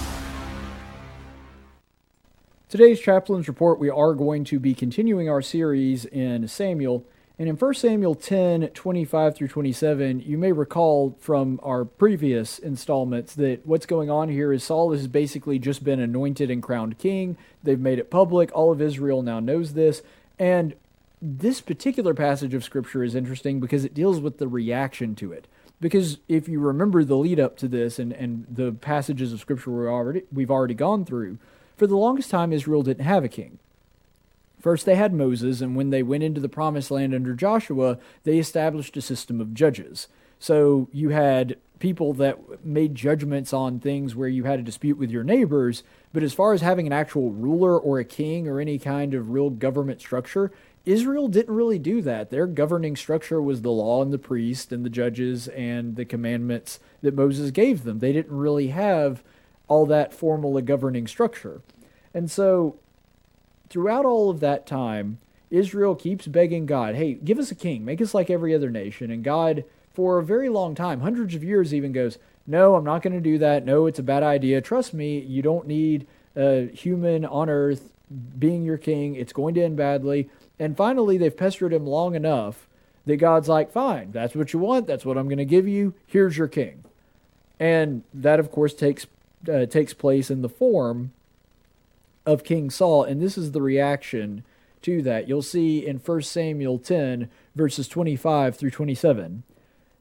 [2.68, 7.06] Today's Chaplain's Report, we are going to be continuing our series in Samuel.
[7.40, 13.34] And in 1 Samuel 10 25 through 27, you may recall from our previous installments
[13.36, 17.38] that what's going on here is Saul has basically just been anointed and crowned king.
[17.64, 18.52] They've made it public.
[18.54, 20.02] All of Israel now knows this.
[20.38, 20.76] And
[21.22, 25.48] this particular passage of Scripture is interesting because it deals with the reaction to it.
[25.80, 29.72] Because if you remember the lead up to this and, and the passages of Scripture
[29.72, 31.38] we already, we've already gone through,
[31.78, 33.60] for the longest time, Israel didn't have a king.
[34.60, 38.38] First, they had Moses, and when they went into the promised land under Joshua, they
[38.38, 40.08] established a system of judges.
[40.38, 45.10] So you had people that made judgments on things where you had a dispute with
[45.10, 48.78] your neighbors, but as far as having an actual ruler or a king or any
[48.78, 50.52] kind of real government structure,
[50.86, 52.30] Israel didn't really do that.
[52.30, 56.80] Their governing structure was the law and the priest and the judges and the commandments
[57.02, 58.00] that Moses gave them.
[58.00, 59.24] They didn't really have
[59.68, 61.62] all that formal a governing structure.
[62.14, 62.80] And so
[63.70, 68.02] throughout all of that time, Israel keeps begging God, hey, give us a king, make
[68.02, 69.10] us like every other nation.
[69.12, 69.64] And God,
[69.94, 73.22] for a very long time, hundreds of years, even goes, no, I'm not going to
[73.22, 73.66] do that.
[73.66, 74.62] No, it's a bad idea.
[74.62, 77.92] Trust me, you don't need a human on earth
[78.38, 79.16] being your king.
[79.16, 80.30] It's going to end badly.
[80.58, 82.68] And finally, they've pestered him long enough
[83.06, 84.88] that God's like, fine, that's what you want.
[84.88, 85.94] That's what I'm going to give you.
[86.08, 86.84] Here's your king.
[87.60, 89.06] And that, of course, takes
[89.52, 91.12] uh, takes place in the form
[92.26, 94.44] of King Saul, and this is the reaction
[94.82, 95.28] to that.
[95.28, 99.44] You'll see in 1 Samuel 10, verses 25 through 27.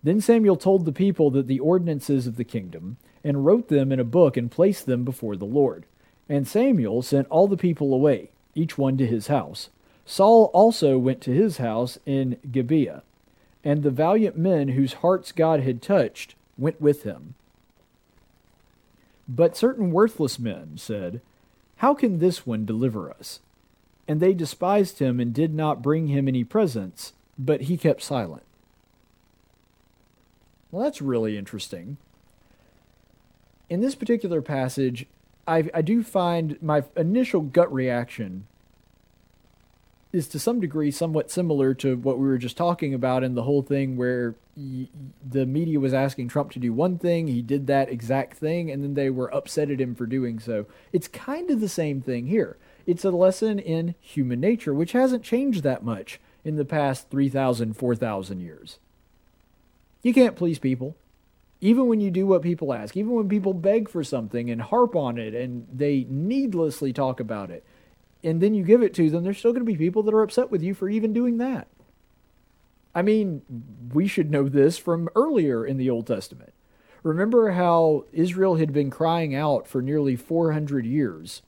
[0.03, 4.01] Then Samuel told the people that the ordinances of the kingdom, and wrote them in
[4.01, 5.87] a book and placed them before the Lord.
[6.29, 9.71] And Samuel sent all the people away, each one to his house.
[10.07, 13.03] Saul also went to his house in Gibeah,
[13.65, 17.35] and the valiant men whose hearts God had touched went with him.
[19.29, 21.21] But certain worthless men said,
[21.79, 23.41] how can this one deliver us?
[24.07, 28.43] And they despised him and did not bring him any presents, but he kept silent.
[30.71, 31.97] Well, that's really interesting.
[33.71, 35.07] In this particular passage,
[35.47, 38.47] I, I do find my initial gut reaction
[40.13, 43.43] is to some degree somewhat similar to what we were just talking about in the
[43.43, 47.91] whole thing where the media was asking Trump to do one thing, he did that
[47.91, 50.67] exact thing, and then they were upset at him for doing so.
[50.93, 52.57] It's kind of the same thing here.
[52.87, 57.75] It's a lesson in human nature, which hasn't changed that much in the past 3,000,
[57.77, 58.79] 4,000 years.
[60.03, 60.97] You can't please people.
[61.61, 64.97] Even when you do what people ask, even when people beg for something and harp
[64.97, 67.65] on it and they needlessly talk about it,
[68.23, 70.23] and then you give it to them, there's still going to be people that are
[70.23, 71.69] upset with you for even doing that.
[72.95, 73.43] I mean,
[73.93, 76.53] we should know this from earlier in the Old Testament.
[77.03, 81.43] Remember how Israel had been crying out for nearly 400 years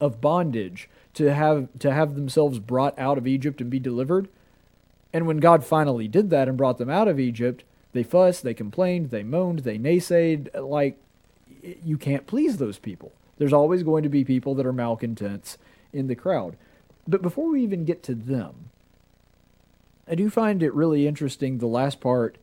[0.00, 4.28] of bondage to have to have themselves brought out of Egypt and be delivered?
[5.12, 8.54] And when God finally did that and brought them out of Egypt, they fussed, they
[8.54, 10.98] complained, they moaned, they naysayed like
[11.84, 13.12] you can't please those people.
[13.38, 15.58] There's always going to be people that are malcontents
[15.92, 16.56] in the crowd.
[17.06, 18.70] But before we even get to them,
[20.06, 22.36] I do find it really interesting the last part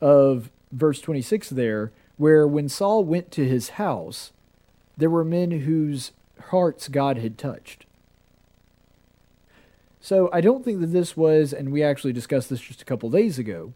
[0.00, 4.32] of verse 26 there, where when Saul went to his house,
[4.96, 6.12] there were men whose
[6.50, 7.86] hearts God had touched.
[10.00, 13.08] So I don't think that this was, and we actually discussed this just a couple
[13.08, 13.72] days ago,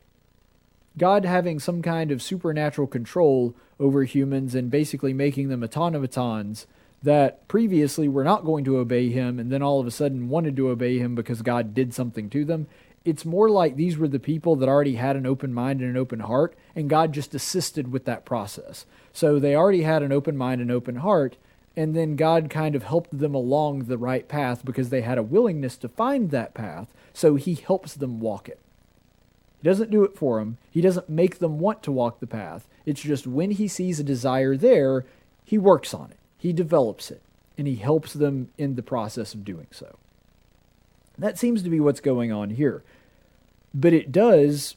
[0.98, 6.66] God having some kind of supernatural control over humans and basically making them automatons
[7.02, 10.56] that previously were not going to obey him and then all of a sudden wanted
[10.56, 12.66] to obey him because God did something to them.
[13.04, 15.96] It's more like these were the people that already had an open mind and an
[15.96, 18.84] open heart, and God just assisted with that process.
[19.12, 21.36] So they already had an open mind and open heart,
[21.76, 25.22] and then God kind of helped them along the right path because they had a
[25.22, 28.58] willingness to find that path, so He helps them walk it.
[29.66, 32.68] Doesn't do it for them, He doesn't make them want to walk the path.
[32.84, 35.04] It's just when He sees a desire there,
[35.44, 37.20] He works on it, He develops it,
[37.58, 39.98] and He helps them in the process of doing so.
[41.18, 42.84] That seems to be what's going on here.
[43.74, 44.76] But it does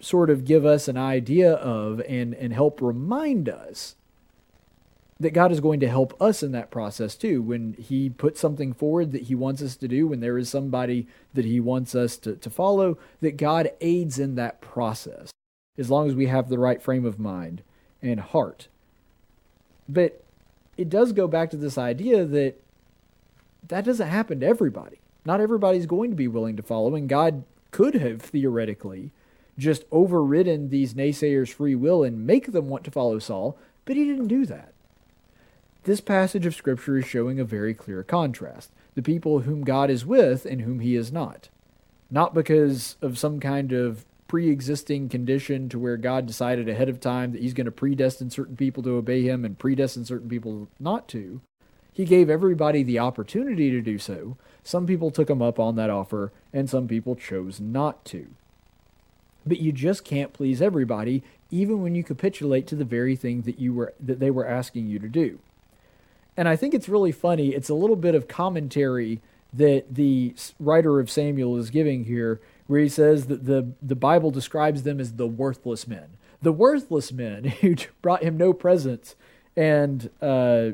[0.00, 3.94] sort of give us an idea of and, and help remind us
[5.24, 7.40] that God is going to help us in that process too.
[7.40, 11.06] When He puts something forward that He wants us to do, when there is somebody
[11.32, 15.30] that He wants us to, to follow, that God aids in that process
[15.78, 17.62] as long as we have the right frame of mind
[18.02, 18.68] and heart.
[19.88, 20.22] But
[20.76, 22.60] it does go back to this idea that
[23.68, 25.00] that doesn't happen to everybody.
[25.24, 29.10] Not everybody's going to be willing to follow, and God could have theoretically
[29.56, 33.56] just overridden these naysayers' free will and make them want to follow Saul,
[33.86, 34.73] but he didn't do that.
[35.84, 40.06] This passage of Scripture is showing a very clear contrast the people whom God is
[40.06, 41.50] with and whom he is not.
[42.10, 47.00] Not because of some kind of pre existing condition to where God decided ahead of
[47.00, 50.68] time that he's going to predestine certain people to obey him and predestine certain people
[50.80, 51.42] not to.
[51.92, 54.38] He gave everybody the opportunity to do so.
[54.62, 58.28] Some people took him up on that offer, and some people chose not to.
[59.46, 63.58] But you just can't please everybody, even when you capitulate to the very thing that
[63.58, 65.40] you were that they were asking you to do.
[66.36, 67.48] And I think it's really funny.
[67.50, 69.20] It's a little bit of commentary
[69.52, 74.30] that the writer of Samuel is giving here, where he says that the, the Bible
[74.30, 76.16] describes them as the worthless men.
[76.42, 79.14] The worthless men who brought him no presents,
[79.56, 80.70] and uh,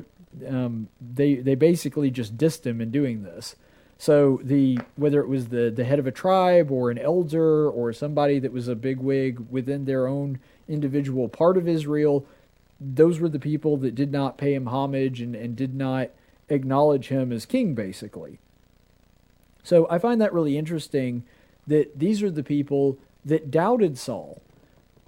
[0.47, 3.55] um, they, they basically just dissed him in doing this.
[4.01, 7.93] So the whether it was the, the head of a tribe or an elder or
[7.93, 12.25] somebody that was a bigwig within their own individual part of Israel,
[12.83, 16.09] those were the people that did not pay him homage and, and did not
[16.49, 18.39] acknowledge him as king, basically.
[19.63, 21.23] So I find that really interesting
[21.67, 24.41] that these are the people that doubted Saul.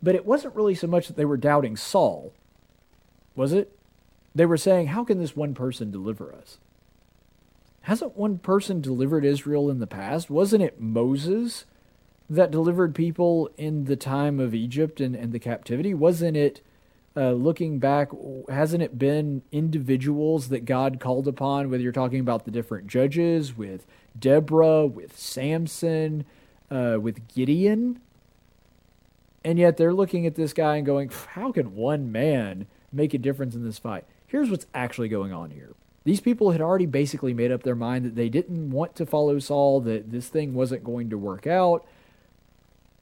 [0.04, 2.34] But it wasn't really so much that they were doubting Saul,
[3.36, 3.76] was it?
[4.36, 6.60] They were saying, How can this one person deliver us?
[7.82, 10.30] Hasn't one person delivered Israel in the past?
[10.30, 11.66] Wasn't it Moses
[12.30, 15.94] that delivered people in the time of Egypt and, and the captivity?
[15.94, 16.62] Wasn't it,
[17.16, 18.10] uh, looking back,
[18.50, 23.56] hasn't it been individuals that God called upon, whether you're talking about the different judges,
[23.56, 23.86] with
[24.18, 26.26] Deborah, with Samson,
[26.72, 28.00] uh, with Gideon?
[29.46, 33.18] And yet they're looking at this guy and going, How can one man make a
[33.18, 34.06] difference in this fight?
[34.26, 35.76] Here's what's actually going on here
[36.06, 39.40] these people had already basically made up their mind that they didn't want to follow
[39.40, 41.86] Saul, that this thing wasn't going to work out.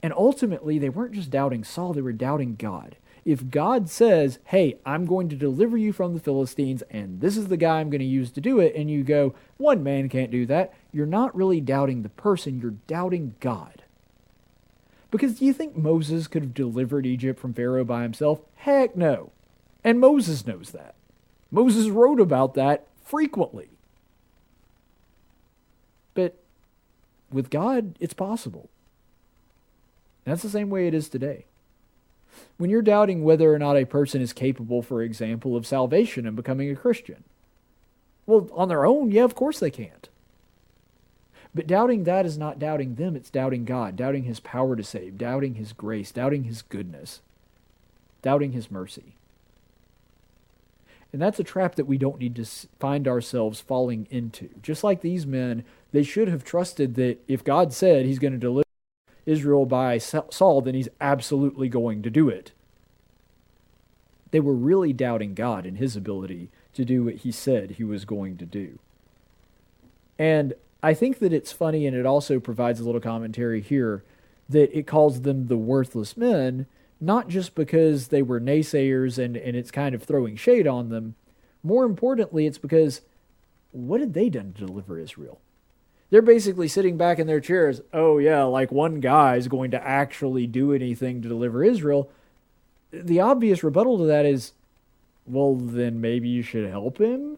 [0.03, 2.97] And ultimately, they weren't just doubting Saul, they were doubting God.
[3.23, 7.47] If God says, Hey, I'm going to deliver you from the Philistines, and this is
[7.47, 10.31] the guy I'm going to use to do it, and you go, One man can't
[10.31, 13.83] do that, you're not really doubting the person, you're doubting God.
[15.11, 18.41] Because do you think Moses could have delivered Egypt from Pharaoh by himself?
[18.55, 19.31] Heck no.
[19.83, 20.95] And Moses knows that.
[21.51, 23.69] Moses wrote about that frequently.
[26.13, 26.41] But
[27.29, 28.69] with God, it's possible.
[30.23, 31.45] That's the same way it is today.
[32.57, 36.35] When you're doubting whether or not a person is capable, for example, of salvation and
[36.35, 37.23] becoming a Christian,
[38.25, 40.09] well, on their own, yeah, of course they can't.
[41.53, 45.17] But doubting that is not doubting them, it's doubting God, doubting His power to save,
[45.17, 47.19] doubting His grace, doubting His goodness,
[48.21, 49.15] doubting His mercy.
[51.11, 52.45] And that's a trap that we don't need to
[52.79, 54.49] find ourselves falling into.
[54.61, 58.39] Just like these men, they should have trusted that if God said he's going to
[58.39, 58.65] deliver
[59.25, 62.51] Israel by Saul, then he's absolutely going to do it.
[64.31, 68.05] They were really doubting God and his ability to do what he said he was
[68.05, 68.79] going to do.
[70.17, 74.03] And I think that it's funny, and it also provides a little commentary here
[74.49, 76.65] that it calls them the worthless men
[77.01, 81.15] not just because they were naysayers and, and it's kind of throwing shade on them.
[81.63, 83.01] More importantly, it's because
[83.71, 85.41] what had they done to deliver Israel?
[86.11, 87.81] They're basically sitting back in their chairs.
[87.93, 92.11] Oh, yeah, like one guy is going to actually do anything to deliver Israel.
[92.91, 94.51] The obvious rebuttal to that is,
[95.25, 97.37] well, then maybe you should help him?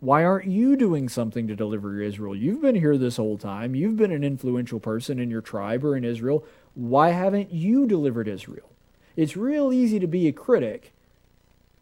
[0.00, 2.34] Why aren't you doing something to deliver Israel?
[2.34, 3.74] You've been here this whole time.
[3.74, 6.44] You've been an influential person in your tribe or in Israel.
[6.74, 8.70] Why haven't you delivered Israel?
[9.14, 10.94] It's real easy to be a critic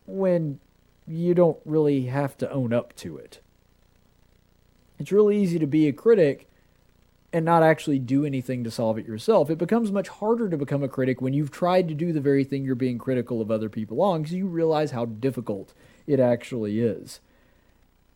[0.05, 0.59] when
[1.07, 3.41] you don't really have to own up to it.
[5.01, 6.47] It's really easy to be a critic
[7.33, 9.49] and not actually do anything to solve it yourself.
[9.49, 12.45] It becomes much harder to become a critic when you've tried to do the very
[12.45, 15.73] thing you're being critical of other people on because you realize how difficult
[16.07, 17.21] it actually is.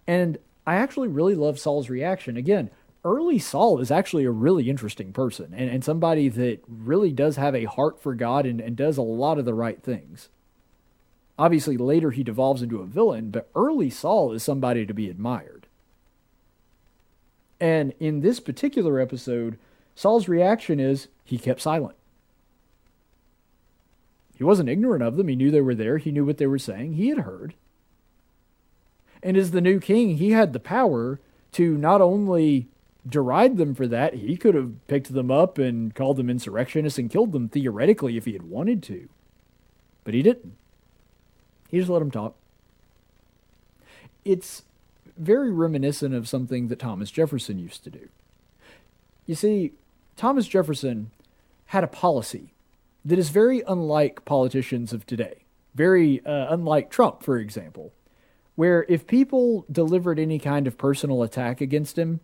[0.07, 0.37] And
[0.67, 2.37] I actually really love Saul's reaction.
[2.37, 2.71] Again,
[3.03, 7.55] early Saul is actually a really interesting person and, and somebody that really does have
[7.55, 10.29] a heart for God and, and does a lot of the right things.
[11.39, 15.64] Obviously, later he devolves into a villain, but early Saul is somebody to be admired.
[17.61, 19.59] And in this particular episode,
[19.95, 21.97] Saul's reaction is he kept silent.
[24.37, 25.29] He wasn't ignorant of them.
[25.29, 25.99] He knew they were there.
[25.99, 26.95] He knew what they were saying.
[26.95, 27.55] He had heard.
[29.23, 31.21] And as the new king, he had the power
[31.53, 32.69] to not only
[33.09, 37.11] deride them for that, he could have picked them up and called them insurrectionists and
[37.11, 39.09] killed them theoretically if he had wanted to.
[40.03, 40.57] But he didn't.
[41.71, 42.35] He just let them talk.
[44.25, 44.63] It's
[45.17, 48.09] very reminiscent of something that Thomas Jefferson used to do.
[49.27, 49.73] You see,
[50.17, 51.11] Thomas Jefferson
[51.67, 52.53] had a policy
[53.05, 57.93] that is very unlike politicians of today, very uh, unlike Trump, for example,
[58.55, 62.21] where if people delivered any kind of personal attack against him,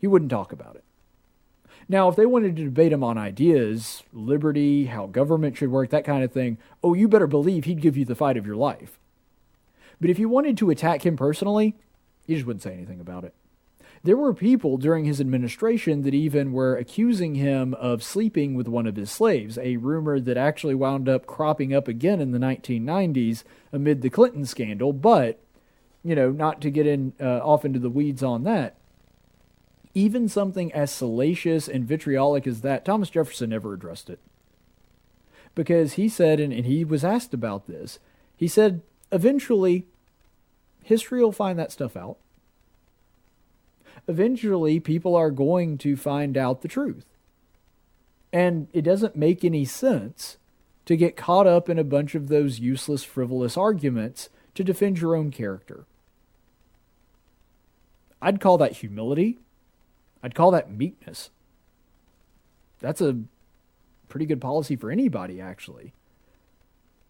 [0.00, 0.84] he wouldn't talk about it.
[1.88, 6.04] Now, if they wanted to debate him on ideas, liberty, how government should work, that
[6.04, 8.98] kind of thing, oh, you better believe he'd give you the fight of your life.
[10.00, 11.76] But if you wanted to attack him personally,
[12.26, 13.34] he just wouldn't say anything about it.
[14.04, 18.88] There were people during his administration that even were accusing him of sleeping with one
[18.88, 23.44] of his slaves, a rumor that actually wound up cropping up again in the 1990s
[23.72, 24.92] amid the Clinton scandal.
[24.92, 25.38] But,
[26.02, 28.76] you know, not to get in uh, off into the weeds on that,
[29.94, 34.18] even something as salacious and vitriolic as that, Thomas Jefferson never addressed it.
[35.54, 38.00] Because he said, and, and he was asked about this,
[38.36, 38.82] he said,
[39.12, 39.86] eventually
[40.82, 42.18] history will find that stuff out.
[44.08, 47.06] Eventually, people are going to find out the truth.
[48.32, 50.38] And it doesn't make any sense
[50.86, 55.14] to get caught up in a bunch of those useless, frivolous arguments to defend your
[55.14, 55.86] own character.
[58.20, 59.40] I'd call that humility.
[60.22, 61.30] I'd call that meekness.
[62.80, 63.18] That's a
[64.08, 65.92] pretty good policy for anybody, actually.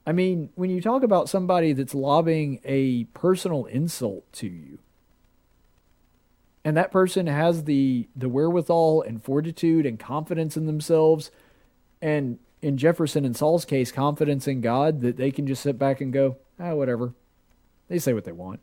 [0.06, 4.78] I mean, when you talk about somebody that's lobbing a personal insult to you,
[6.64, 11.30] and that person has the the wherewithal and fortitude and confidence in themselves,
[12.00, 16.00] and in Jefferson and Saul's case, confidence in God that they can just sit back
[16.00, 17.14] and go, ah, whatever.
[17.88, 18.60] They say what they want.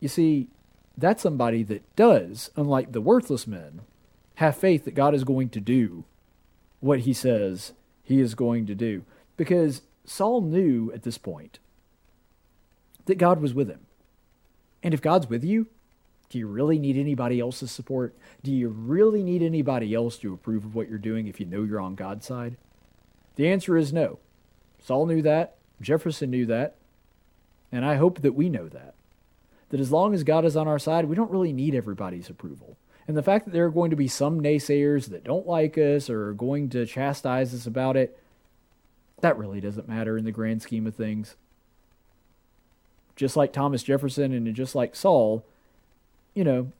[0.00, 0.48] You see,
[0.96, 3.80] that's somebody that does, unlike the worthless men,
[4.36, 6.04] have faith that God is going to do
[6.80, 7.72] what he says
[8.06, 9.02] he is going to do.
[9.36, 11.58] Because Saul knew at this point
[13.06, 13.80] that God was with him.
[14.82, 15.66] And if God's with you,
[16.30, 18.16] do you really need anybody else's support?
[18.44, 21.64] Do you really need anybody else to approve of what you're doing if you know
[21.64, 22.56] you're on God's side?
[23.34, 24.20] The answer is no.
[24.80, 25.56] Saul knew that.
[25.80, 26.76] Jefferson knew that.
[27.72, 28.94] And I hope that we know that.
[29.70, 32.76] That as long as God is on our side, we don't really need everybody's approval.
[33.08, 36.10] And the fact that there are going to be some naysayers that don't like us
[36.10, 38.18] or are going to chastise us about it,
[39.20, 41.36] that really doesn't matter in the grand scheme of things.
[43.14, 45.44] Just like Thomas Jefferson and just like Saul,
[46.34, 46.72] you know,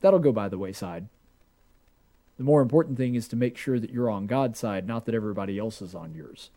[0.00, 1.08] that'll go by the wayside.
[2.38, 5.14] The more important thing is to make sure that you're on God's side, not that
[5.14, 6.50] everybody else is on yours.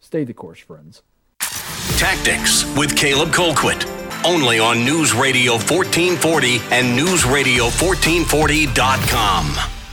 [0.00, 1.02] Stay the course, friends.
[1.98, 3.93] Tactics with Caleb Colquitt.
[4.24, 9.83] Only on News Radio 1440 and NewsRadio1440.com.